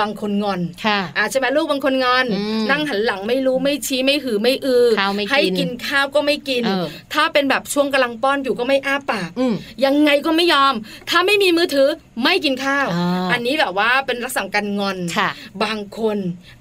[0.00, 10.74] บางคนงอนค่ะอาใช่ไหมลูกบางคนงอนอืมนั่งหันหลังไม่รู้ไม่ชี้ไม่หือไม่อือข้าวไม่กินให้กินข้าวก็ไม่กินเออถ้าเป็นแบบช่วงกำลังป้อนอยู่ก็ไม่อ้าปากอืมยังไงก็ไม่ยอม
[11.10, 11.88] ถ้าไม่มีมือถือ
[12.22, 15.30] ไม่กินข้าวอ่าอันนี้แบบว่าเป็นลักษณะการงอนค่ะ
[15.62, 16.18] บางคน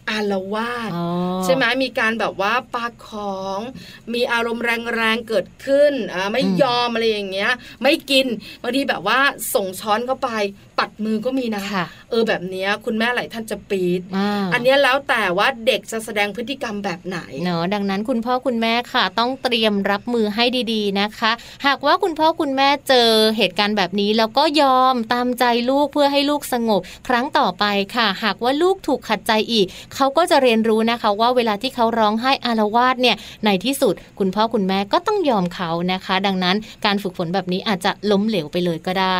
[0.10, 1.06] อารวาสอ๋อ
[1.44, 3.60] ใช่ไหมมีการแบบว่าปาของ
[4.14, 4.64] มีอารมณ์
[4.96, 8.26] แรงๆเกิดขึ้นอ่าไม่อืมยอมอะไรอย่างเงี้ย ไม่กิน
[8.62, 9.20] บางทีแบบว่า
[9.54, 10.30] ส่งช้อนเข้าไป
[10.80, 20.44] ปัดมือก็มีนะค่ะเออแบบเนี้ยคุณแม่หลายท่านจะปีดอ่าอันเนี้ยแล้วแต่ว่าเด็กจะแสดงพฤติกรรมแบบไหนเนาะดังนั้นคุณพ่อคุณแม่ค่ะ ต้องเตรียมรับมือให้
[20.74, 21.32] ดี ๆนะคะ
[21.66, 36.56] หากว่าคุณพ่อคุณแม่เจอเหตุการณ์แบบนี้แล้วก็ยอมตามใจลูกเพื่อให้ลูกสงบ ครั้งต่อไปค่ะ หากว่าลูกถูกขัดใจอีก เขาก็จะเรียนรู้นะคะ ว่าเวลาที่เขาร้องไห้อารวาสเนี่ยในที่สุด คุณพ่อคุณแม่ก็ต้องยอมเขานะคะ ดังนั้น
[36.86, 39.20] การฝึกฝนแบบนี้อาจจะล้มเหลวไปเลยก็ได้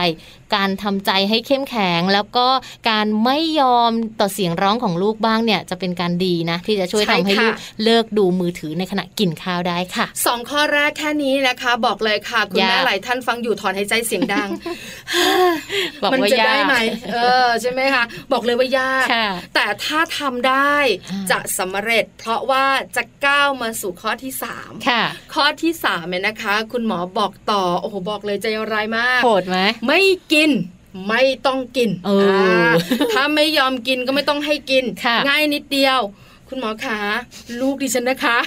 [0.56, 2.48] การทำใจให้เข้มแข็ง แล้วก็
[2.90, 14.50] การไม่ยอมต่อเสียงร้องของลูกบ้างเนี่ยจะเป็นการดีนะ ที่จะช่วยใช่ทำให้ค่ะลูกเลิกดูมือถือในขณะกินข้าวได้ค่ะสองข้อแรกแค่นี้นะคะ บอกเลยค่ะ คุณแม่ยากหลายท่านฟังอยู่ถอนหายใจเสียงดัง
[16.04, 16.76] บอกมันว่าจะยากได้ไหม
[17.14, 20.76] เออใช่ไหมคะบอกเลยว่ายากค่ะแต่ถ้าทำได้
[21.12, 25.04] อ่าจะสำเร็จ เพราะว่าจะก้าวมาสู่ข้อที่สามค่ะ
[25.34, 30.02] ข้อที่สามเนี่ยนะคะ คุณหมอบอกต่อโอ้โหบอกเลยใจร้ายมากโหดไหมไม่
[30.34, 30.52] กิน
[31.10, 32.72] ไม่ต้องกินเอออ่า
[33.14, 36.00] ถ้าไม่ยอมกินก็ไม่ต้องให้กินค่ะง่ายนิดเดียว
[36.50, 37.00] คุณหมอขา
[37.62, 38.38] ลูกดิฉันนะคะ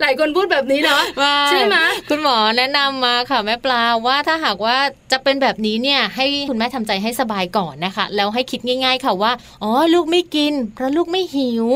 [0.00, 1.02] หลายคนพูดแบบนี้เนาะ
[1.50, 1.76] ใช่ไหม
[2.10, 4.76] คุณหมอแนะนำมาค่ะแม่ปลาว่าถ้าหากว่า
[5.12, 11.66] จะเป็นแบบนี้เนี่ยให้คุณแม่ทำใจให้สบายก่อนนะคะ แล้วให้คิดง่าย ๆ ค่ะว่าอ๋อลูกไม่กิน เพราะลูกไม่หิว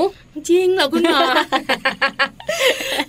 [0.49, 1.20] จริงเหรอคุณหมอ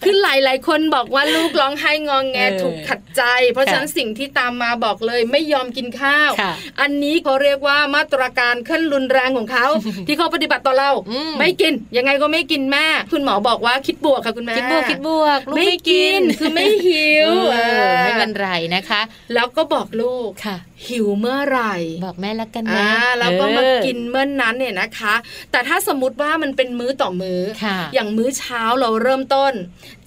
[0.03, 9.65] คือหลายหลายๆคนบอกว่าลูกร้องไห้งองแงเออถูกขัดใจ เพราะฉะนั้นค่ะสิ่งที่ตามมาบอกเลยไม่ยอมกินข้าวค่ะอันนี้เขาเรียกว่ามาตรการขั้นรุนแรงของเขา
[10.07, 19.01] ที่เขาปฏิบัติต่อเราอืมไม่กินยังไงก็ไม่กินแม่คุณหมอบอกว่าคิดบวกค่ะคุณแม่คิดบวกคิดบวกลูกไม่ไม่กิกินนคือไม่หิวเออเออไม่เป็นไรนะคะ
[19.33, 21.75] แล้วก็บอกลูกค่ะ หิวเมื่อไหร่
[22.05, 25.13] บอกแม่ละกันอ่านะแล้วก็มาเออกินเมื่อนนั้นเนี่ยนะคะ
[25.51, 29.53] แต่ถ้าสมมติว่ามันเป็นมื้อต่อมื้อค่ะอย่างมื้อเช้าเราเริ่มต้น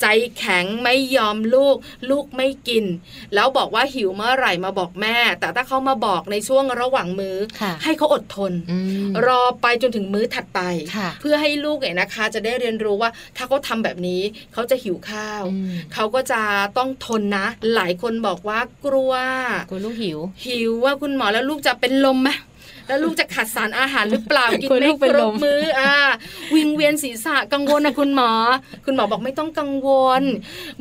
[0.01, 0.07] ใจ
[0.39, 1.77] แข็งไม่ยอมลูก
[2.11, 2.85] ลูกไม่กิน
[3.35, 10.61] แล้วบอกว่าหิวเมื่อไหร่มาบอกแม่ แต่ถ้าเขามาบอกในช่วงระหว่างมื้อค่ะให้เขาอดทนอืมรอไปจนถึงมื้อถัดไป
[10.97, 14.23] ค่ะเพื่อให้ลูกเนี่ยนะคะ จะได้เรียนรู้ว่าถ้าเขาทำแบบนี้
[14.53, 16.43] เขาจะหิวข้าวอืมเขาก็จะ
[16.79, 19.13] ต้องทนนะ หลายคนบอกว่ากลัว
[19.71, 22.31] กลัวลูกหิว หิวว่าคุณหมอแล้วลูกจะเป็นลมไหม
[22.91, 25.95] แล้วลูกจะขาดสารอาหารหรือเปล่ากินกลัวลูไม่กเป็นครลบมมื้ออ่า
[26.55, 28.33] วิงเวียนศีรษะกังวลนะคุณหมอ
[28.87, 29.89] คุณหมอบอกไม่ต้องกังว
[30.21, 30.23] ล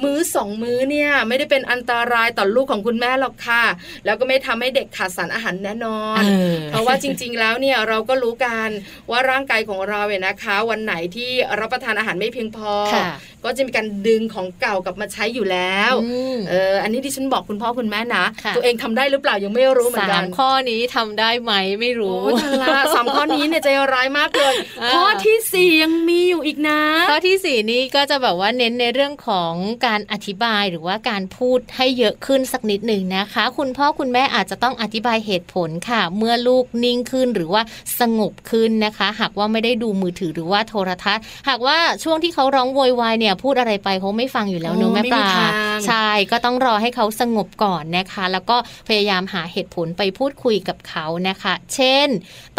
[0.03, 3.63] มื้อสองมื้อเนี่ยไม่ได้เป็นอันตรายต่อลูกของคุณแม่หรอกค่ะ
[4.05, 8.69] แล้วก็ไม่ทำให้เด็กขาดสารอาหารแน่นอนเออเพราะว่าจริง ๆ แล้วเนี่ยเราก็รู้กัน
[9.11, 13.09] ว่าร่างกายของเราเนี่ยนะคะ วันไหนที่รับประทานอาหารไม่เพียงพอค่ะ
[13.45, 22.31] ก็จะมีการดึงของเก่ากลับมาใช้อยู่แล้วอืมเอออันนี้ที่ฉันบอกคุณพ่อคุณแม่นะค่ะตัวเองทำได้หรือเปล่ายังไม่รู้เหมือนสากัมนข้อนี้ทำได้ไหมไม่รู้โอ้
[22.63, 29.53] ทาละสามข้อนี้เนี่ยใจร้ายมากเลยอ่าข้อที่สี่ยังมีอยู่อีกนะ ข้อที่สี่นี้ก็จะแบบว่าเน้นในเรื่องของ
[29.85, 37.61] การอธิบายหรือว่าการพูดให้เยอะขึ้นสักนิดหนึ่งนะคะ คุณพ่อคุณแม่อาจจะต้องอธิบายเหตุผลค่ะ เมื่อลูกนิ่งขึ้นหรือว่า
[37.99, 48.57] สงบขึ้นนะคะ หากว่าไม่ได้ดูมือถือหรือว่าโทรทัศน์ หากว่าช่วงที่เขาร้องโวยวายเนี่ยพูดอะไรไปเขาไม่ฟังอยู่แล้วเนอะโอ้แม่ปลาไม่มีทางใช่ก็ต้องรอให้เขาสงบก่อนนะคะ แล้วก็
[48.87, 52.07] พยายามหาเหตุผลไปพูดคุยกับเขานะคะ เช่น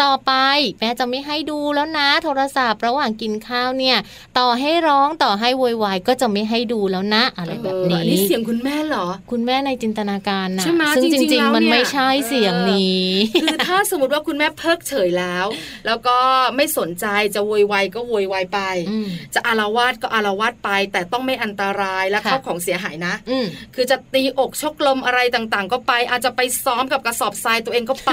[0.03, 0.31] ต่อไป
[0.79, 3.97] แม่จะไม่ให้ดูแล้วนะ โทรศัพท์ระหว่างกินข้าวเนี่ย
[4.39, 13.05] ต่อให้ร้องต่อให้โวยวายก็จะไม่ให้ดูแล้วนะ อะไรแบบเออนี้อันนี้เสียงคุณแม่เหรอ คุณแม่ในจินตนาการนะใช่ไหมซึ่งจจริงๆริงแล้วๆมันเนี่ยไม่ใช่เสียงนี้
[13.43, 15.45] คือถ้าสมมติว่าคุณแม่เพิกเฉยแล้ว
[15.85, 16.17] แล้วก็
[16.55, 17.05] ไม่สนใจ
[17.35, 18.59] จะโวยวายก็โวยวายไป
[18.89, 23.45] อืมจะอารวาสก็อารวาสไป แต่ต้องไม่อันตรายและค่ะเข้าของเสียหายนะอืม
[23.75, 28.11] คือจะตีอกชกลมอะไรต่างๆ ก็ไป อาจจะไปซ้อมกับกระสอบทรายตัวเองก็ไป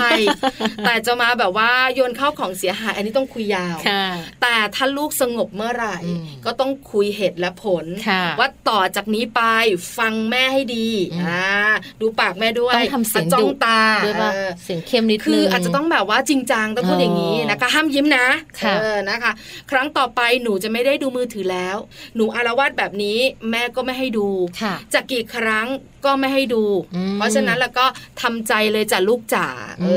[0.85, 4.05] แต่จะมาแบบว่าโยนเข้าของเสียหาย อันนี้ต้องคุยยาวค่ะ
[4.43, 9.43] แต่ถ้าลูกสงบเมื่อไหร่อืมก็ต้องคุยเหตุและผลค่ะว่าต่อจากนี้ไป
[9.99, 11.45] ฟังแม่ให้ดีอืมอ่า
[12.01, 18.27] ดูปากแม่ด้วยต้องทำเสียงจ้อดุงตาด้วยป่ะเออเสียงเข้มนิดนึงคืออาจจะต้องแบบว่าจริงจังต้องพูดอย่างนี้อ๋อนะคะ ห้ามยิ้มนะ
[18.61, 19.33] ค่ะเออนะคะ
[19.71, 21.77] ครั้งต่อไปหนูจะไม่ได้ดูมือถือแล้ว
[22.17, 23.19] หนูอารวาสแบบนี้
[23.51, 24.29] แม่ก็ไม่ให้ดู
[24.63, 25.67] ค่ะจะกี่ครั้ง
[26.05, 26.63] ก็ไม่ให้ดู
[26.95, 27.87] อืมเพราะฉะนั้นแล้วก็
[28.23, 29.47] ทำใจเลยจ้ะลูกจ๋า
[29.83, 29.89] เอ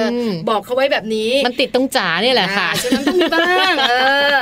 [0.00, 3.94] ออมบอกเขาไว้แบบนี้ มันติดตรงจ๋านี่แหละค่ะอ่าฉะนั้นต้องมีบ้างเอ
[4.34, 4.36] อ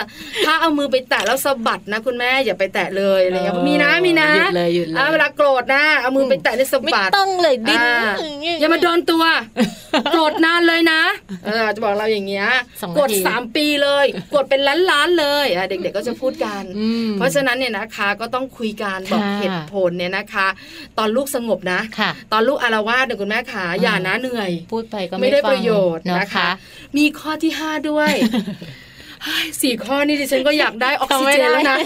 [0.47, 8.15] ถ้าเอามือไปแตะแล้วสะบัดนะคุณแม่อย่าไปแตะเลยอะไรเงี้ยเออมีนะมีนะหยุดเลยหยุดเลยอ่าเวลาโกรธนะเอามือไปแตะในสะไม่บัดต้องเลยดิ้นอ่า
[8.61, 9.25] อย่ามาโดนตัว
[10.13, 11.01] โกรธนานเลยนะ
[11.47, 12.47] เออจะบอกเราอย่างเงี้ย
[12.83, 20.47] สองนาทีกดสามปีเลยกดเป็นล้านล้านๆเลยอะเด็กๆก็จะพูดกันอืมเพราะฉะนั้นเนี่ยนะคะ ก็ต้องคุยกันบอกค่ะเหตุผลเนี่ยนะคะ
[20.99, 26.49] ตอนลูกสงบนะค่ะตอนลูกอารวาสเนี่ยคุณแม่ขาอย่านะเหนื่อย พูดไปก็ไม่ได้ฟังประโยชน์เนอะนะคะ
[26.97, 28.13] มีข้อที่ห้าด้วย
[29.25, 31.79] เฮ้ยสี่ข้อนี่ดิฉันก็อยากได้ออกซิเจนแล้วนะ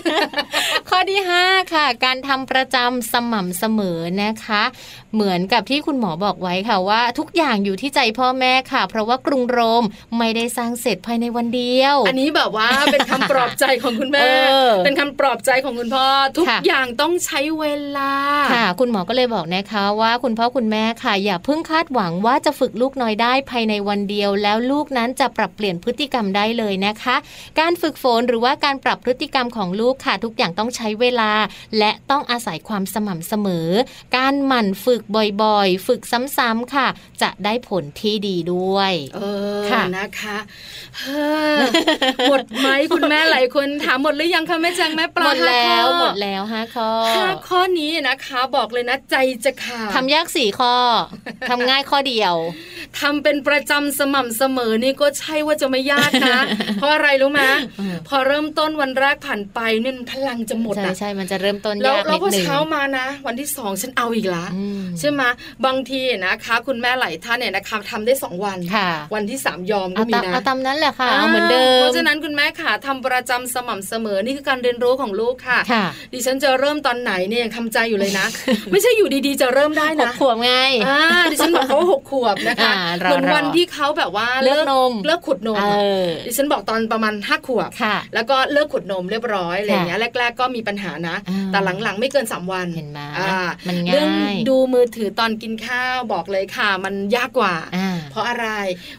[0.88, 4.62] ข้อที่ 5 ค่ะ การทำประจำสม่ำเสมอนะคะ
[5.14, 9.84] เหมือนกับที่คุณหมอบอกไว้ค่ะว่า ทุกอย่างอยู่ที่ใจพ่อแม่ค่ะ เพราะว่ากรุงโรม
[10.18, 14.26] ไม่ได้สร้างเสร็จภายในวันเดียว อันนี้แบบว่าเป็นคำปลอบใจของคุณแม่เอ
[14.66, 16.06] อเป็นคำปลอบใจของคุณพ่อ
[16.36, 17.64] ทุกค่ะอย่างต้องใช้เว
[17.96, 18.12] ลา
[18.52, 27.16] ค่ะ คุณหมอก็เลยบอกนะคะว่าคุณพ่อคุณแม่ค่ะ อย่าเพิ่งคาดหวังว่าจะฝึกลูกน้อยได้ภายในวันเดียว แล้วลูกนั้นจะปรับเปลี่ยนพฤติกรรมได้เลยนะคะ
[27.60, 31.32] การฝึกฝนหรือว่าการปรับพฤติกรรมของลูกค่ะ ทุกอย่างต้องใช้เวลา
[31.78, 33.68] และต้องอาศัยความสม่ำเสมอ
[34.16, 34.99] การหมั่นฝึก
[35.42, 36.00] บ่อยๆ ฝึก
[36.38, 36.88] ซ้ำๆค่ะ
[37.22, 39.20] จะได้ผลที่ดีด้วย เอ
[39.58, 40.38] อค่ะนะคะ
[40.98, 41.58] เฮ้อ
[42.28, 50.74] หมดไหมคุณแม่หลายคนถามหมดหรือยังคะแม่แจงแม่ปลาหมดแล้วข้อหมดแล้วห้าข้อห้าข้อนี้นะคะ บอกเลยนะใจจะขาดทำยากสี่ข้อ
[51.50, 52.34] ทำง่ายข้อเดียว
[53.00, 56.40] ทำเป็นประจำสม่ำเสมอนี่ก็ใช่ว่าจะไม่ยากนะ
[56.74, 57.40] เพราะอะไรรู้ไหม
[57.80, 65.22] อืมพอเริ่มต้นวันแรกผ่านไปเนี่ยพลังจะหมดใช่นะใช่มันจะเริ่มต้นแล้วยากแล้นิวดพอนึงเช้ามานะ วันที่สองฉันเอาอีกละอืมใช่ไหม
[65.66, 78.26] บางทีนะคะ คุณแม่หลายท่านเนี่ยนะคะทำได้สองวันค่ะวันที่สามยอมก็เอามีตามนะเอาตามนั้นแหละค่ะเอาเหมือนเดิมเพราะฉะนั้นคุณแม่ค่ะทำประจำสม่ำเสมอนี่คือการเรียนรู้ของลูกค่ะค่ะ ดิฉันจะเริ่มตอนไหนเนี่ยยังทำใจอยู่เลยนะ
[78.72, 80.52] ไม่ใช่อยู่ดีๆจะเริ่มได้หกนะขวบไง
[80.88, 81.00] อ่า
[81.32, 94.08] ดิฉันบอกเขาว่าหกขวบนะคะอ่ารอเหมือนวันรอที่เขาแบบว่าเลิกนมเลิกขุดนมเออะอดิฉันบอกตอนประมาณห้าขวบค่ะแล้วก็เลิกขุดนมเรียบร้อยอะไรอย่างเงี้ยแรก ๆ ก็มีปัญหานะอ่าแต่หลังๆไม่เกินสามวันเห็นไหมอ่ามันง่ายเรื่อง
[94.48, 98.48] ดูมือถือตอนกินข้าวบอกเลยค่ะ มันยากกว่าอ่า เพราะอะไร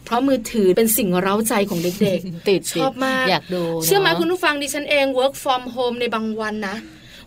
[0.04, 6.76] เพราะมือถือเป็นสิ่งเร้าใจของเด็กติดชอบมากอยากดูๆเชื่อไหมนะคุณผู้ฟังดิฉันเอง work from home ในบางวันนะ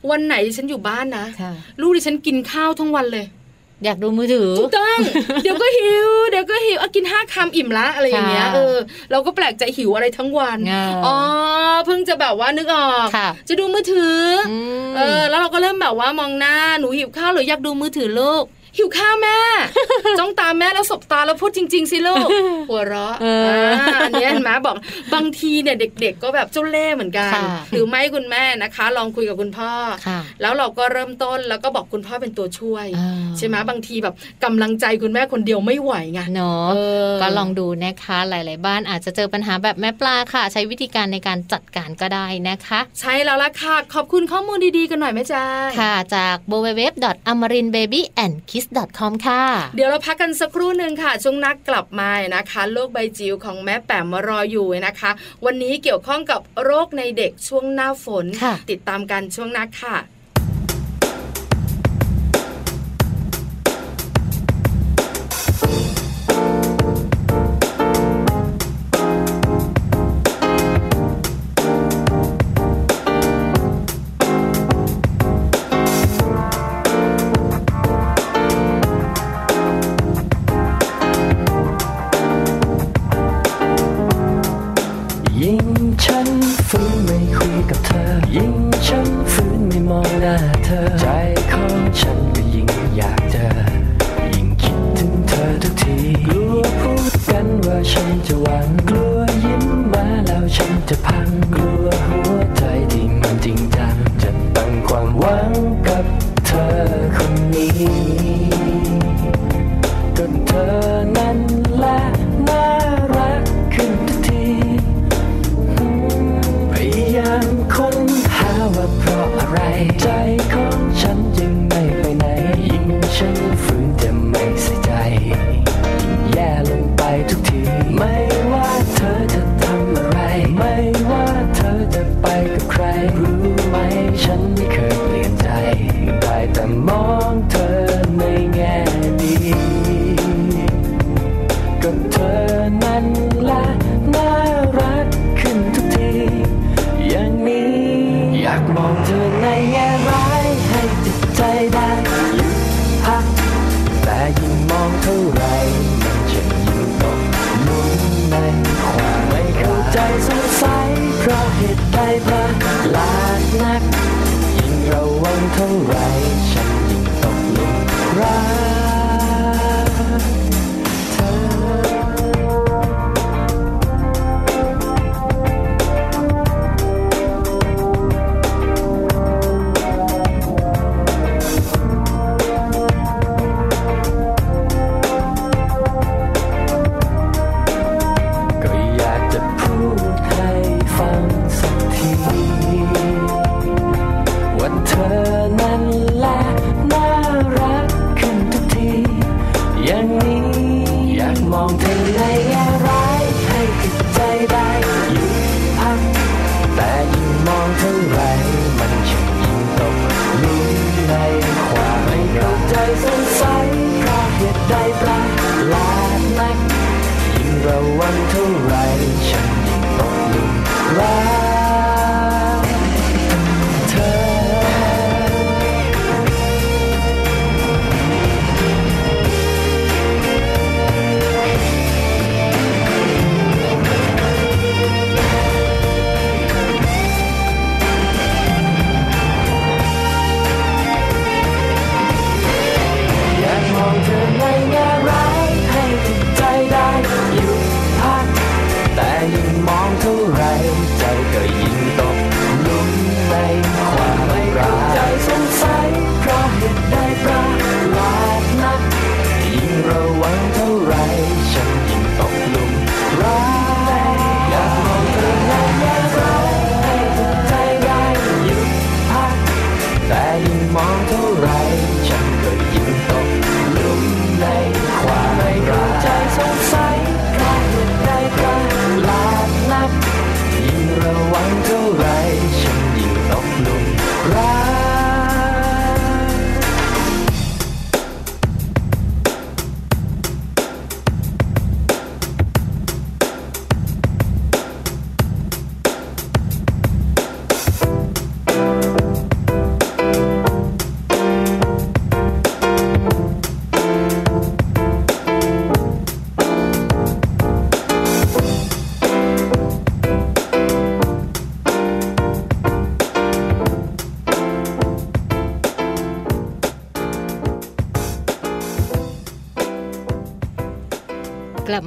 [0.09, 3.25] วันไหนดิฉันอยู่บ้านนะค่ะลูกดิฉันกินข้าวทั้งวันเลย
[3.83, 4.97] อยากดูมือถือถูกต้อง
[5.43, 8.75] เดี๋ยวก็หิวเดี๋ยวก็หิวเอากินห้าคำอิ่มละอะไรอย่างเงี้ยค่ะเออ
[9.11, 11.15] เราก็แปลกใจหิวอะไรทั้งวันอ่าอ๋อ
[11.85, 14.21] เพิ่งจะแบบว่านึกออกค่ะจะดูมือถือ
[14.51, 14.53] อ
[14.87, 18.43] มเออแล้วเราก็เริ่มแบบว่ามองหน้าหนูหิวข้าวหรืออยากดูมือถือลูก
[18.77, 19.37] หิวข้าวแม่
[20.19, 22.27] จ้องตาแม่แล้วสบตาแล้วพูดจริง ๆ สิลูก
[22.69, 23.47] หัวเราะเออ
[23.79, 24.75] อ่าอันเนี้ยเห็นไหมบอก
[25.13, 29.71] บางทีเนี่ยเด็ก ๆ ก็แบบเจ้าเล่ห์เหมือนกันค่ะหรือไม่คุณแม่นะคะ ลองคุยกับคุณพ่อ
[30.07, 36.77] ค่ะแล้วเราก็เริ่มต้นแล้วก็บอกคุณพ่อเป็นตัวช่วยอ่าใช่ไหมบางทีแบบกำลังใจคุณแม่คนเดียวไม่ไหวไงเนาะเอ
[37.09, 45.43] อก็ลองดูนะคะ หลาย ๆ บ้านอาจจะเจอปัญหาแบบแม่ปลาค่ะ ใช้วิธีการในการจัดการก็ได้นะคะ ใช่แล้วล่ะค่ะขอบคุณข้อมูลดีๆกันหน่อยแม่จ้า
[45.79, 46.35] ค่ะจาก
[48.65, 49.43] www.amarinbabyandkiss.com ค่ะ
[49.75, 55.11] เดี๋ยวเราพักกันสักครู่หนึ่งค่ะช่วงนักกลับมานะคะ โลกใบจิ๋วของแม่แป๋มมารออยู่นะคะ
[55.45, 59.97] วันนี้เกี่ยวข้องกับโรคในเด็กช่วงหน้าฝนค่ะติดตามกันช่วงนักค่ะ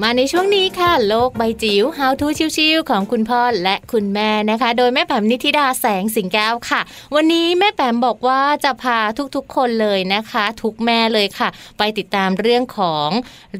[0.02, 2.26] มาในช่วงนี้ค่ะ โลกใบจิ๋ว How to
[2.56, 6.80] ชิวๆของคุณพ่อและคุณแม่นะคะ โดยแม่แปมนิธิดาแสงสิงแก้วค่ะ
[7.14, 8.98] วันนี้แม่แปมบอกว่าจะพา
[9.36, 13.08] ทุกๆคนเลยนะคะ ทุกแม่เลยค่ะ ไปติดตามเรื่องของ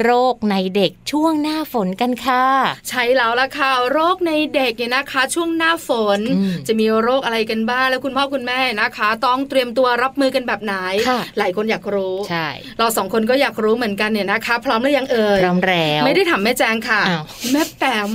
[0.03, 2.45] โรคในเด็กช่วงหน้าฝนกันค่ะ
[2.89, 10.74] ใช่แล้วล่ะค่ะ โรคในเด็กเนี่ยนะคะ ช่วงหน้าฝนอืมจะมีโรคอะไรกันบ้างแล้วคุณพ่อคุณแม่นะคะ ต้องเตรียมตัวรับมือกันแบบไหน
[11.09, 12.49] ค่ะหลายคนอยากรู้ใช่
[12.79, 18.09] เราสองคนก็อยากรู้เหมือนกันเนี่ยนะคะ พร้อมหรือยังเอ่ยพร้อมแล้วไม่ได้ถามแม่แจงค่ะอ้าวแม่แปม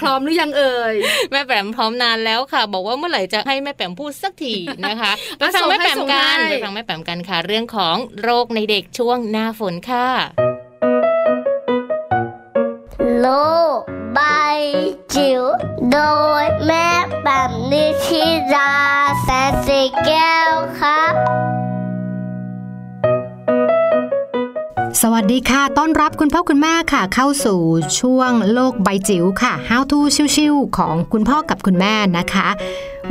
[0.00, 0.94] พร้อมหรือยังเอ่ย
[1.32, 4.54] แม่แปมพร้อมนานแล้วค่ะ บอกว่าเมื่อไหร่จะให้แม่แปมพูดสักที
[4.88, 10.08] นะคะไปอะฟังแม่แปมส่งให้กันส่งให้ไปฟังแม่แปมกันค่ะ เรื่องของโรคในเด็กช่วงหน้าฝนค่ะ
[13.20, 13.28] โล
[13.76, 13.78] ก
[14.14, 14.20] ใบ
[15.14, 15.42] จิ๋ว
[15.92, 15.98] โด
[16.42, 16.88] ยแม่
[17.24, 18.24] แบบนิชิ
[18.54, 18.72] รา
[19.22, 21.14] แสนสีแก้วครับ
[25.02, 27.60] สวัสดีค่ะ ต้อนรับคุณพ่อคุณแม่ค่ะ เข้าสู่
[28.00, 29.98] ช่วงโลกใบจิ๋วค่ะ How to
[30.36, 32.48] ชิวๆของคุณพ่อกับคุณแม่นะคะ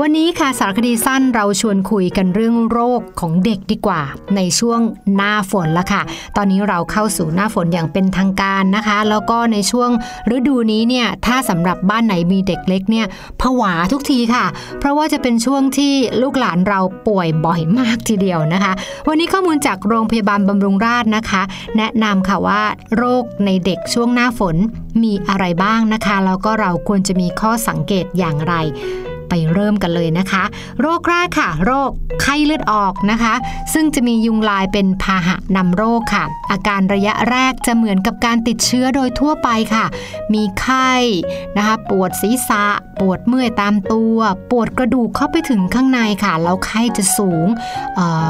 [0.01, 4.01] วันนี้ค่ะสารคดีสั้นเราชวนคุยกันเรื่องโรคของเด็กดีกว่า
[4.35, 4.79] ในช่วง
[5.15, 6.01] หน้าฝนละค่ะ
[6.35, 9.89] ตอนนี้เราเข้าสู่หน้าฝนอย่างเป็นทางการนะคะ แล้วก็ในช่วง
[10.35, 13.05] ฤดูนี้เนี่ยถ้าสำหรับบ้านไหนมีเด็กเล็กเนี่ย
[13.41, 14.45] ผวาทุกทีค่ะ
[14.79, 18.73] เพราะว่าจะเป็นช่วงที่ลูกหลานเราป่วยบ่อยมากทีเดียวนะคะ
[19.07, 21.41] วันนี้ข้อมูลจากโรงพยาบาลบำรุงราษฎร์นะคะ
[21.77, 22.61] แนะนำค่ะว่า
[22.97, 24.55] โรคในเด็กช่วงหน้าฝน
[25.03, 28.55] มีอะไรบ้างนะคะแล้วก็เราควรจะมีข้อสังเกตอย่างไร
[29.29, 30.43] ไปเริ่มกันเลยนะคะ
[30.81, 31.89] โรคแรกค่ะ โรค
[32.21, 33.33] ไข้เลือดออกนะคะ
[33.73, 39.85] ซึ่งจะมียุงลายเป็นพาหะนำโรคค่ะ อาการระยะแรกจะเหมือนกับการติดเชื้อโดยทั่วไปค่ะ
[40.33, 40.91] มีไข้
[41.57, 42.63] นะคะ ปวดศีรษะ
[42.99, 44.17] ปวดเมื่อยตามตัว
[44.51, 47.47] ปวดกระดูกเข้าไปถึงข้างในค่ะ แล้วไข้จะสูง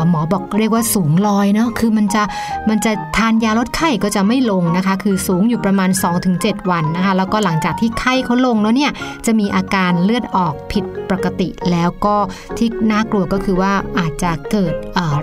[0.09, 2.23] หมอบอกเรียกว่าสูงลอยเนาะ คือมันจะ
[2.69, 5.89] มันจะทานยาลดไข้ก็จะไม่ลงนะคะ คือสูงอยู่ประมาณ
[6.29, 8.91] 2-7 วันนะคะ แล้วก็หลังจากที่ไข้เขาลงแล้วเนี่ย
[9.25, 12.15] จะมีอาการเลือดออกผิดปกติแล้วก็
[12.57, 14.73] ที่น่ากลัวก็คือว่าอาจจะเกิด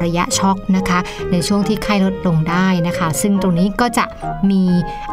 [0.05, 0.99] ระยะช็อกนะคะ
[1.31, 4.05] ในช่วงที่ไข้ลดลงได้นะคะ ซึ่งตรงนี้ก็จะ
[4.51, 4.63] มี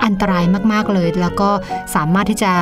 [0.03, 1.49] อันตรายมาก ๆ เลย แล้วก็
[1.95, 2.53] สามารถที่จะ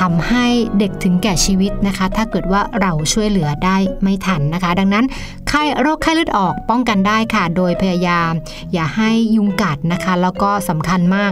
[0.00, 0.46] ทำให้
[0.78, 5.04] เด็กถึงแก่ชีวิตนะคะ ถ้าเกิดว่าเราช่วยเหลือได้ไม่ทันนะคะ ดังนั้น
[5.48, 8.32] ไข้โรคไข้เลือดออกป้องกันได้ค่ะ โดยพยายาม
[8.72, 11.30] อย่าให้ยุงกัดนะคะ แล้วก็สำคัญมาก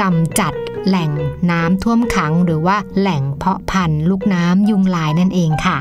[0.00, 0.52] กำจัด
[0.86, 1.10] แหล่ง
[1.50, 5.76] น้ำท่วมขัง หรือว่าแหล่งเพาะพันธุ์ลูกน้ำยุงลายนั่นเองค่ะ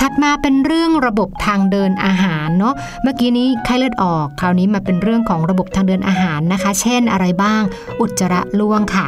[0.00, 7.62] ถัดมาเป็นเรื่องระบบทางเดินอาหารเนาะ เมื่อกี้นี้ไข้เลือดออก คราวนี้มาเป็นเรื่องของระบบทางเดินอาหารนะคะ เช่นอะไรบ้าง
[8.00, 9.06] อุจจาระร่วงค่ะ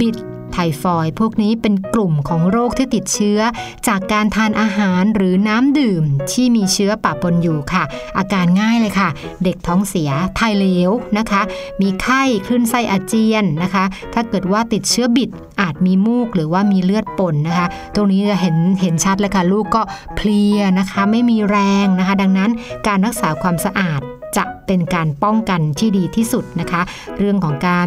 [0.00, 0.16] บิด
[0.54, 3.40] ไทฟอยพวกนี้เป็นกลุ่มของโรคที่ติดเชื้อ
[3.88, 6.02] จากการทานอาหารหรือน้ำดื่ม
[6.32, 7.84] ที่มีเชื้อปะปนอยู่ค่ะ
[8.18, 9.08] อาการง่ายเลยค่ะ
[9.44, 11.42] เด็กท้องเสียไทยเหลวนะคะ
[11.80, 13.84] มีไข้คลื่นไส้อาเจียนนะคะ
[14.14, 15.30] ถ้าเกิดว่าติดเชื้อบิด
[15.60, 19.82] อาจมีมูกหรือว่ามีเลือดปนนะคะ ตรงนี้จะเห็นเห็นชัดเลยค่ะ ลูกก็
[20.16, 22.50] เพลียนะคะ ไม่มีแรงนะคะ ดังนั้น
[22.86, 24.02] การรักษาความสะอาด
[24.36, 26.82] จะเป็นการป้องกันที่ดีที่สุดนะคะ
[27.18, 27.86] เรื่องของการ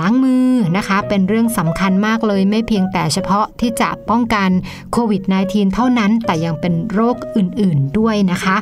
[0.00, 4.50] ล้างมือนะคะ เป็นเรื่องสำคัญมากเลยไม่เพียงแต่เฉพาะที่จะป้องกัน
[4.92, 8.56] โควิด -19 เท่านั้น แต่ยังเป็นโรคอื่นๆด้วยนะคะ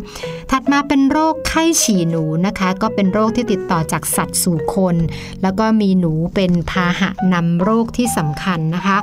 [0.51, 4.97] ถัดมาเป็นโรคไข้ฉี่หนูนะคะ ก็เป็นโรคที่ติดต่อจากสัตว์สู่คน
[5.43, 8.99] แล้วก็มีหนูเป็นพาหะนำโรคที่สำคัญนะคะ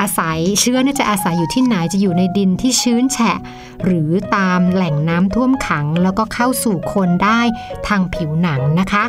[0.00, 3.38] อาศัยเชื้อเนี่ยจะอาศัยอยู่ที่ไหนจะอยู่ในดินที่ชื้นแฉะ
[3.84, 7.40] หรือตามแหล่งน้ำท่วมขัง แล้วก็เข้าสู่คนได้
[7.88, 9.04] ทางผิวหนังนะคะ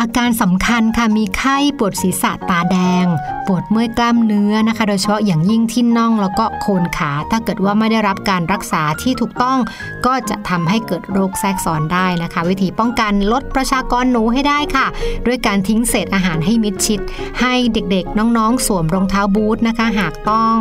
[0.00, 3.06] อาการสำคัญค่ะมีไข้ปวดศีรษะตาแดง
[3.46, 9.58] ปวดเมื่อยกล้ามเนื้อนะคะ โดยเฉพาะอย่างยิ่งที่น่องแล้วก็โคนขา ถ้าเกิดว่าไม่ได้รับการรักษาที่ถูกต้อง
[10.06, 14.86] ก็จะทำให้เกิดโรคแทรกซ้อนได้นะคะ วิธีป้องกันลดประชากรหนูให้ได้ค่ะ
[15.26, 17.00] ด้วยการทิ้งเศษอาหารให้มิดชิด
[17.40, 20.56] ให้เด็กๆ น้องๆ สวมรองเท้าบูทนะคะ หากต้อง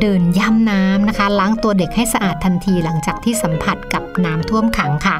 [0.00, 5.16] เดินย่ำน้ำนะคะ ล้างตัวเด็กให้สะอาดทันทีหลังจากที่สัมผัสกับน้ำท่วมขังค่ะ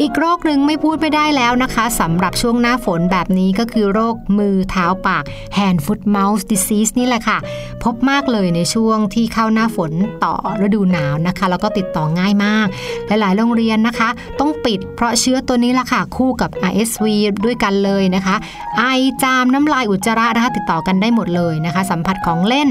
[0.00, 5.24] อีกโรคหนึ่งไม่พูดไม่ได้แล้วนะคะสำหรับช่วงหน้าฝนแบบนี้ก็คือโรคมือเท้าปาก
[5.56, 7.38] hand foot mouth disease นี่แหละค่ะ
[7.84, 9.92] พบมากเลยในช่วงที่เข้าหน้าฝน
[10.24, 10.34] ต่อ
[10.66, 12.66] ฤดูหนาวนะคะ แล้วก็ติดต่อง่ายมาก
[13.06, 14.08] หลาย ๆ โรงเรียนนะคะ
[14.40, 17.04] ต้องปิดเพราะเชื้อตัวนี้ละค่ะ คู่กับ RSV
[17.44, 18.36] ด้วยกันเลยนะคะ
[18.78, 18.82] ไอ
[19.22, 22.68] จามน้ำลายอุจจาระนะคะ ติดต่อกันได้หมดเลยนะคะ สัมผัสของเล่น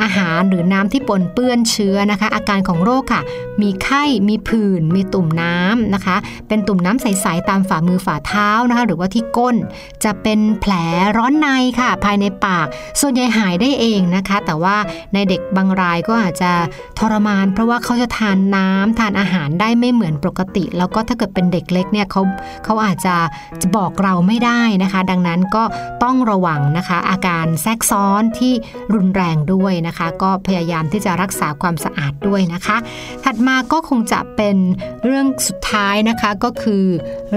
[0.00, 3.22] อาหารหรือน้ำที่ปนเปื้อนเชื้อนะคะ อาการของโรคค่ะ
[3.62, 6.16] มีไข้มีผื่นมีตุ่มน้ำนะคะ
[6.48, 9.56] เป็นตุ่มน้ำใส ๆ ตามฝ่ามือฝ่าเท้านะคะ หรือว่าที่ก้น
[10.04, 10.72] จะเป็นแผล
[11.16, 11.48] ร้อนใน
[11.80, 12.66] ค่ะ ภายในปาก
[13.00, 14.76] ส่วนใหญ่หายได้เองนะคะ แต่ว่า
[15.14, 16.52] ในเด็กบางรายก็อาจจะ
[16.98, 22.22] ทรมาน เพราะว่าเขาจะทานน้ำทานอาหารได้ไม่เหมือนปกติ แล้วก็ถ้าเกิดเป็นเด็กเล็กเนี่ยเขา
[22.64, 23.16] เขาอาจจะ
[23.62, 25.62] จะบอกเราไม่ได้นะคะ ดังนั้นก็
[26.02, 28.52] ต้องระวังนะคะ อาการแทรกซ้อนที่
[28.94, 32.76] รุนแรงด้วยนะคะ ก็พยายามที่จะรักษาความสะอาดด้วยนะคะ
[33.24, 34.56] ถัดมาก็คงจะเป็น
[35.04, 36.84] เรื่องสุดท้ายนะคะก็คือ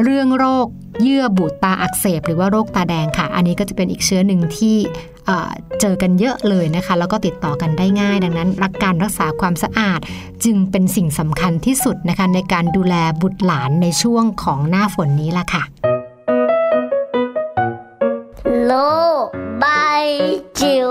[0.03, 0.67] เรื่องโรค
[1.01, 4.77] เยื่อบุตาอักเสบ หรือว่าโรคตาแดงค่ะ อันนี้ก็จะเป็นอีกเชื้อหนึ่งที่
[5.81, 9.99] เจอกันเยอะเลยนะคะ แล้วก็ติดต่อกันได้ง่าย ดังนั้นรักการรักษาความสะอาด
[10.43, 15.63] จึงเป็นสิ่งสำคัญที่สุดนะคะในการดูแลบุตรหลานในช่วงของหน้าฝนนี้ล่ะค่ะ
[18.65, 18.73] โล
[19.23, 19.25] ก
[19.59, 19.65] ใบ
[20.59, 20.87] จิ๋ว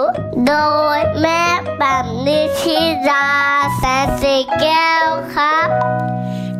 [0.46, 0.52] โด
[0.98, 1.42] ยแม่
[1.78, 2.78] แบบนิชิ
[3.08, 3.28] รา
[3.76, 5.68] แสนสีแก้วครับ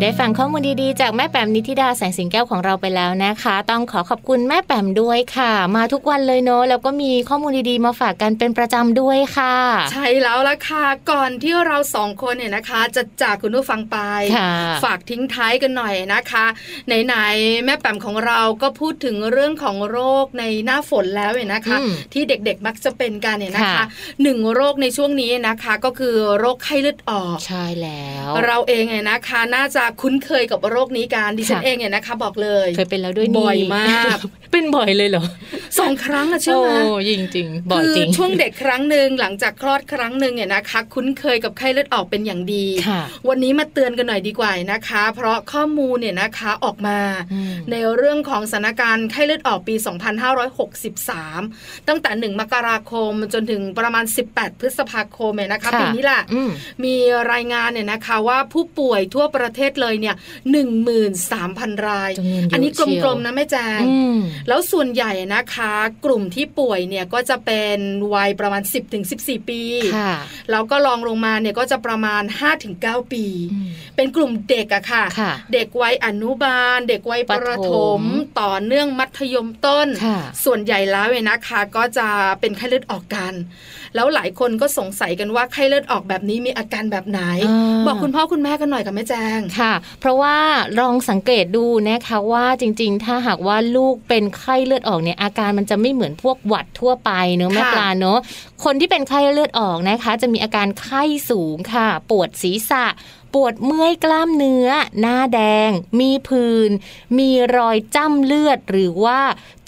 [0.02, 9.54] ได้ฟังข้อมูลดีๆ จากแม่แปมนิธิดาแสงสิงแก้วของเราไปแล้วนะคะ ต้องขอขอบคุณแม่แปมด้วยค่ะ มาทุกวันเลยเนอะแล้วก็มีข้อมูลดีๆ มาฝากกันเป็นประจำด้วยค่ะ
[9.92, 13.98] ใช่แล้วละค่ะ ก่อนที่เราสองคนเนี่ยนะคะ จะจากคุณผู้ฟังไป
[14.36, 14.52] ค่ะ
[14.84, 16.44] ฝากทิ้งท้ายกันหน่อยนะคะ
[16.86, 23.84] ไหนๆแม่แปมของเราก็พูดถึงเรื่องของโรคในหน้าฝนแล้วเนี่ยนะคะอืมที่เด็กๆมักจะเป็นกันเนี่ยนะคะค่ะ
[24.22, 34.18] หนึ่งโรคในช่วงนี้นะคะ ก็คือโรคไข้เลือดออกใช่แล้ว เราเองเนี่ยนะคะ น่าจะคุ้นเคยกับโรคนี้กันดิฉันค่ะเองเนี่ยนะคะ บอกเลยเคยเป็นแล้วด้วยนี่บ่อยมาก
[34.52, 35.24] เป็นบ่อยเลยเหรอ
[35.78, 46.98] สองครั้งอะเชื่อโอ้ไหมจริงจริงๆบ่อยคือจริงช่วงเด็กครั้งหนึ่งหลังจากคลอดครั้งหนึ่งเนี่ยนะคะ คุ้นเคยกับไข้เลือดออกเป็นอย่างดีค่ะวันนี้มาเตือนกันหน่อยดีกว่านะคะ เพราะข้อมูลเนี่ยนะคะออกมา
[47.32, 49.74] อืมในเรื่องของสถานการณ์ไข้เลือดออกปี
[50.80, 56.50] 2563 ตั้งแต่ 1 มกราคมจนถึงประมาณ 18 พฤษภาคมเนี่ยนะคะค่ะปีนี้แหละอืม
[56.84, 56.94] มี
[57.32, 60.16] รายงานเนี่ยนะคะว่าผู้ป่วยทั่วประเทศเลยเนี่ย
[61.00, 64.16] 13,000รายจำนวนเยอะอันนี้เชียวกลมๆนะแม่แจงอืม
[64.48, 65.72] แล้วส่วนใหญ่นะคะ
[66.04, 67.78] กลุ่มที่ป่วยเนี่ยก็จะเป็น
[68.14, 68.62] วัยประมาณ
[69.06, 69.62] 10-14ปี
[69.96, 70.14] ค่ะ
[70.50, 72.22] แล้วก็ลองลงมาเนี่ยก็จะประมาณ
[72.68, 78.02] 5-9 ปีอืมเป็นกลุ่มเด็กอะค่ะค่ะ เด็กวัยอนุบาล เด็กวัยประถประถมม
[78.40, 82.08] ต่อเนื่องมัธยมต้นค่ะส่วนใหญ่แล้วเนี่ยนะคะก็จะ
[82.40, 83.34] เป็นไข้เลือดออกกัน
[83.94, 90.36] แล้วหลายคนก็สงสัยกันว่าไข้เลือดออกแบบนี้มีอาการแบบไหนอ่าบอกคุณพ่อคุณแม่กันหน่อยค่ะแม่แจงค่ะ เพราะว่า
[90.80, 98.18] ลองสังเกตดูนะคะว่าจริง ๆ ถ้าหากว่าลูกเป็นไข้เลือดออกเนี่ยอาการมันจะไม่เหมือนพวกหวัดทั่วไปเนอะแม่ค่ะปลาเนอะ
[98.64, 102.86] คนที่เป็นไข้เลือดออกนะคะ จะมีอาการไข้สูงค่ะ ปวดศีรษะ
[103.34, 104.68] ปวดเมื่อยกล้ามเนื้อ
[105.00, 105.70] หน้าแดง
[106.00, 106.70] มีผื่น
[107.18, 109.20] มีรอยจ้ำเลือดหรือว่า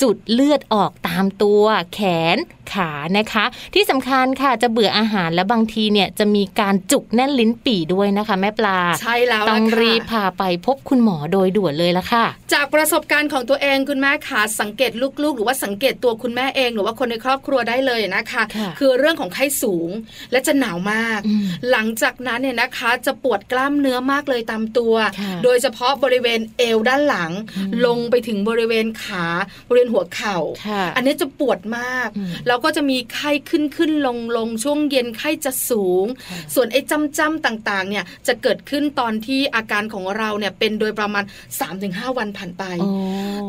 [0.02, 1.64] จุดเลือดออกตามตัว
[1.94, 2.00] แข
[2.34, 2.36] น
[2.74, 3.44] ขานะคะ
[3.74, 14.92] ที่สำคัญค่ะจะเบื่ออาหารและบางทีเนี่ยจะมีการจุกแน่นลิ้นปี่ด้วยนะคะ แม่ปลา ใช่แล้วต้องล่ะค่ะรีบพาไปพบคุณหมอโดยด่วนเลยละค่ะ จากประสบการณ์ของตัวเองคุณแม่ขาสังเกต
[15.22, 19.90] ลูกๆ หรือว่าสังเกตตัวคุณแม่เองหรือว่าคนในครอบครัวได้เลยนะคะค่ะคือเรื่องของไข้สูง
[20.32, 29.26] และจะหนาวมากอืมหลังจากนั้นเนี่ยนะคะจะปวดกล้ามเนื้อมากเลยตามตัวค่ะโดยเฉพาะบริเวณเอวด้านหลังอืมลงไปถึงบริเวณขา
[29.68, 41.24] บริเวณหัวเข่าค่ะอันนี้จะปวดมากอืมแล้วก็จะมีไข้ขึ้นขึ้นลงลงช่วงเย็นไข้จะสูงค่ะส่วนไอ้จำจำๆต่างๆ เนี่ยจะเกิดขึ้นตอนที่อาการของเราเนี่ยเป็นโดยประมาณ
[41.70, 42.90] 3-5 วันผ่านไปโอ้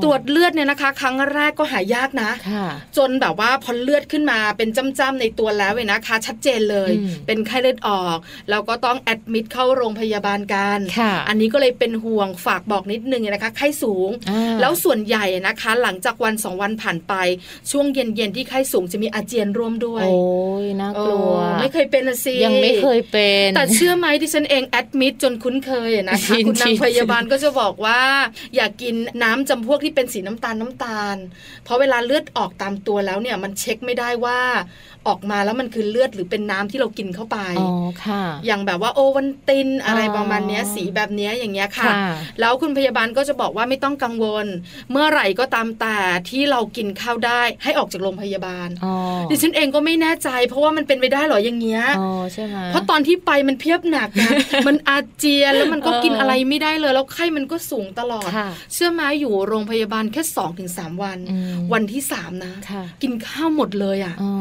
[0.03, 8.18] ตรวจเลือดเนี่ยนะคะ ครั้งแรกก็หายากนะค่ะจนแบบว่าพอเลือดขึ้นมาเป็นจ้ำๆในตัวแล้วเว้ยนะคะ ชัดเจนเลยอืมเป็นไข้เลือดออก
[8.49, 17.14] แล้วก็ต้องแอดมิดเข้าโรงพยาบาลกันค่ะอันนี้ก็เลยเป็นห่วงฝากบอกนิดนึงนะคะ ไข้สูงอ่าแล้วส่วนใหญ่นะคะ หลังจากวันสองวันผ่านไป
[17.72, 20.20] ช่วงเย็นๆที่ไข้สูงจะมีอาเจียนร่วมด้วย โอ้
[20.64, 28.02] ยน่ากลัวเออไม่เคยเป็นละสิยังไม่เคยเป็นแต่เชื่อไหมที่ฉันเองแอดมิดจนคุ้นเคยอะนะคะชินคุณนาชิงนพยาบาลก็จะบอกว่า
[28.56, 31.18] อย่ากกินน้ำจำพวกที่เป็นสีน้ำตาลน้ำตาล
[31.64, 34.39] เพราะเวลาเลือดออกตามตัวแล้วเนี่ยมันเช็คไม่ได้ว่า
[35.08, 37.70] ออกมาแล้วมันคือเลือดหรือเป็นน้ำที่เรากินเข้าไปอ๋อ
[38.06, 44.47] ค่ะอย่างแบบว่าโอวันตินอะไรอ๋อประมาณเนี้ยสีแบบเนี้ยอย่างเงี้ยค่ะค่ะ แล้วคุณพยาบาลก็จะบอกว่าไม่ต้องกังวล
[44.91, 45.97] เมื่อไหร่ก็ตามแต่
[46.30, 48.95] ที่เรากินข้าวได้ให้ออกจากโรงพยาบาลอ๋อ
[49.30, 54.32] ดิฉันเองก็ไม่แน่ใจ เพราะว่ามันเป็นไปได้เหรออย่างเงี้ยอ๋อใช่ไหมเพราะตอนที่ไปมันเพียบหนักนะ
[54.68, 64.34] มันอาเจียนแล้วมันก็เออกินอะไรไม่ได้เลยแล้วไข้มันก็สูงตลอดค่ะเชื่อไหมอยู่โรงพยาบาลแค่2อถึงสวันอืมวันที่สามนะค่ะกินข้าวหมดเลยอะอ๋อ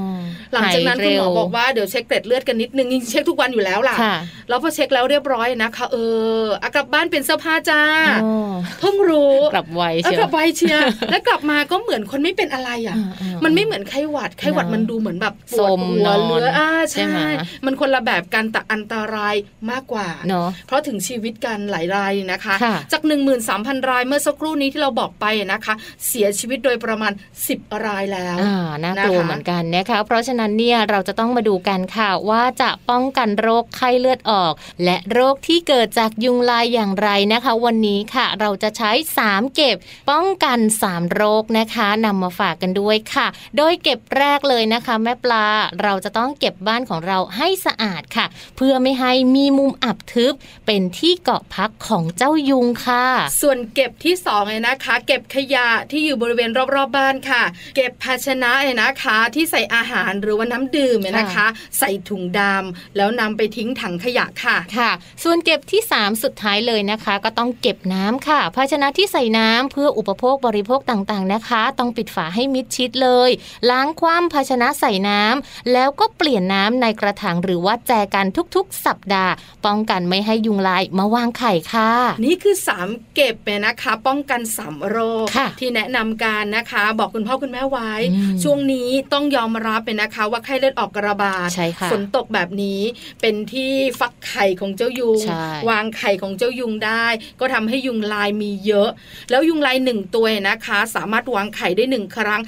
[0.53, 4.17] หลังจากนั้นยคุณหมอเร็วบอกว่าเดี๋ยวเช็คเกร็ดเลือดกันนิดนึงจริงๆเช็คทุกวันอยู่แล้วล่ะค่ะ
[4.49, 5.97] แล้วพอเช็คแล้วเรียบร้อยนะคะเอ
[6.43, 7.83] ออะกลับบ้านเป็นเสื้อผ้าจ้า
[8.25, 10.81] อ๋อเพิ่งรู้กลับไวเออเชียกวลับไปเชียร์
[11.11, 17.19] แล้วกลับมาก็เหมือนคนไม่เป็นอะไรอะอ่าๆมันไม่เหมือนไข้หวัดดไข้หวัดเนอะมันดูเหมือนแบบปสวดมหัวนอนเรืออ่าใช่ไหม
[17.67, 19.35] มันคนละแบบกันแต่อันตราย
[19.71, 23.03] มากกว่าเนาะเพราะถึงชีวิตกันหลายรายนะคะค่ะจาก
[23.47, 25.75] 13,000 รายเมื่อสักครู่นี้ที่เราบอกไปนะคะ
[26.09, 27.13] เสียชีวิตโดยประมาณ
[27.49, 34.53] 10 รายแล้วอ่าน่ากลัวนะคะเหมือนกันนะคะ เพราะฉะนั้นเนี่ยเราจะต้องมาดูกันค่ะว่าจะป้องกันโรคไข้เลือดออก
[34.85, 38.91] และโรคที่เกิดจากยุงลายอย่างไรนะคะ วันนี้ค่ะ เราจะใช้
[39.25, 39.77] 3 เก็บ
[40.11, 43.27] ป้องกัน 3 โรคนะคะนำมาฝากกันด้วยค่ะ
[43.57, 45.47] โดยเก็บแรกเลยนะคะ แม่ปลา
[45.83, 48.27] เราจะต้องเก็บบ้านของเราให้สะอาดค่ะ
[48.57, 50.33] เพื่อไม่ให้มีมุมอับทึบ
[50.67, 53.07] เป็นที่เกาะพักของเจ้ายุงค่ะ
[53.41, 57.43] ส่วนเก็บที่สองเนี่ยนะคะ เก็บขยะที่อยู่บริเวณรอบๆบบ้านค่ะ
[57.77, 61.47] เก็บภาชนะเนี่ยนะคะ ที่ใส่อาหารหรือว่าน้ำดื่มเนี่ยนะคะ
[61.79, 64.91] ใส่ถุงดำแล้วนำไปทิ้งถังขยะค่ะค่ะ
[65.23, 73.31] ส่วนเก็บที่ 3 สุดท้ายเลยนะคะ ก็ต้องเก็บน้ำค่ะ ภาชนะที่ใส่น้ำเพื่ออุปโภคบริโภคต่างๆนะคะ ต้องปิดฝาให้มิดชิดเลย
[73.71, 78.27] ล้างคว่ำภาชนะใส่น้ำแล้วก็เปลี่ยนน้ำในกระถางหรือว่าแจกัน
[78.57, 79.33] ทุกๆ สัปดาห์
[79.67, 81.91] ป้องกันไม่ให้ยุงลายมาวางไข่ค่ะ
[82.25, 92.81] นี่คือ 3 เก็บเนี่ยนะคะ ป้องกัน3โรคค่ะที่แนะนำการนะคะ บอกคุณพ่อคุณแม่ไว้อืมช่วงนี้ต้องยอมรับเป็นนะคะว่าไข้เลือดออกกระบาดใช่ค่ะฝนตกแบบนี้
[93.21, 97.07] เป็นที่ฟักไข่ของเจ้ายุงใช่วางไข่ของเจ้ายุงได้
[97.41, 98.91] ก็ทำให้ยุงลายมีเยอะ
[99.31, 102.43] แล้วยุงลายหนึ่งตัวนะคะ สามารถวางไข่ได้หนึ่งครั้ง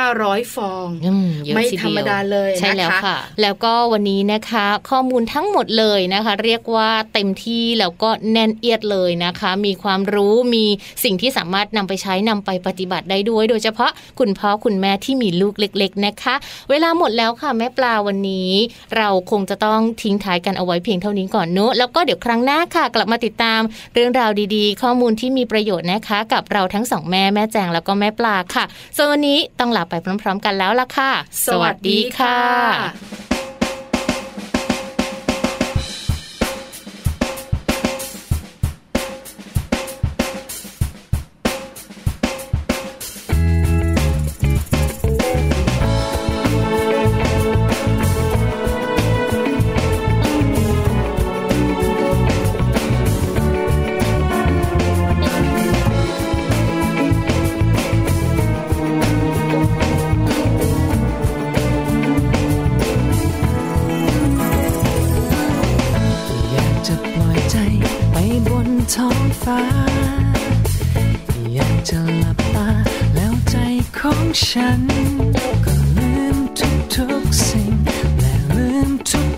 [0.00, 10.64] 500 ฟองอืมเยอะไม่ทีธรรมเยวดาเลยใช่แล้วนะคะค่ะ แล้วก็วันนี้นะคะ ข้อมูลทั้งหมดเลยนะคะ เรียกว่าเต็มที่แล้วก็แน่นเอียดเลยนะคะ มีความรู้มี
[11.04, 16.34] สิ่งที่สามารถนำไปใช้นำไปปฏิบัติได้ด้วย โดยเฉพาะคุณพ่อคุณแม่ที่มีลูกเล็ก ๆนะคะ
[16.70, 18.50] เวลาหมดแล้วค่ะแม่ปลาวันนี้
[18.96, 23.60] เราคงจะต้องทิ้งท้ายกันเอาไว้เพียงเท่านี้ก่อนเนอะแล้วก็เดี๋ยวครั้งหน้าค่ะ กลับมาติดตาม
[23.94, 28.64] เรื่องราวดีๆ ข้อมูลที่มีประโยชน์นะคะ กับเราทั้งสองแม่แม่แจงแล้วก็แม่ปลาค่ะ
[28.96, 31.10] ส่วนวันนี้ต้องลาไปพร้อม ๆ กันแล้วล่ะค่ะ
[31.46, 33.23] สวัสดีค่ะ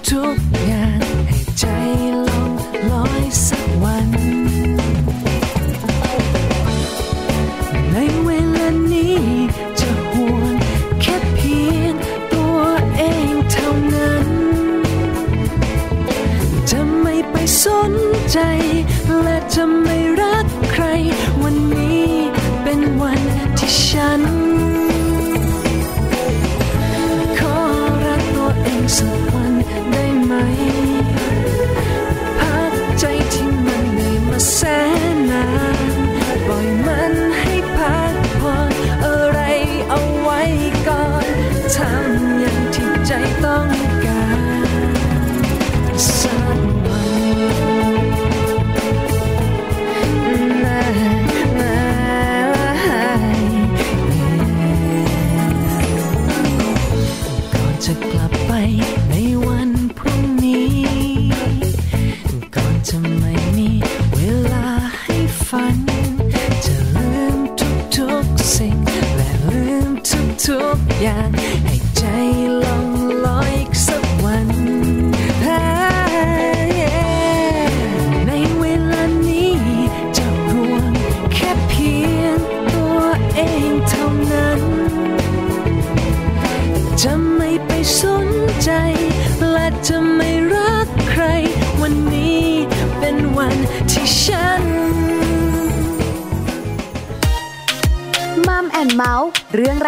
[0.09, 0.23] ทุ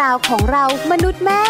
[0.09, 1.41] าวของเรามนุษย์แม่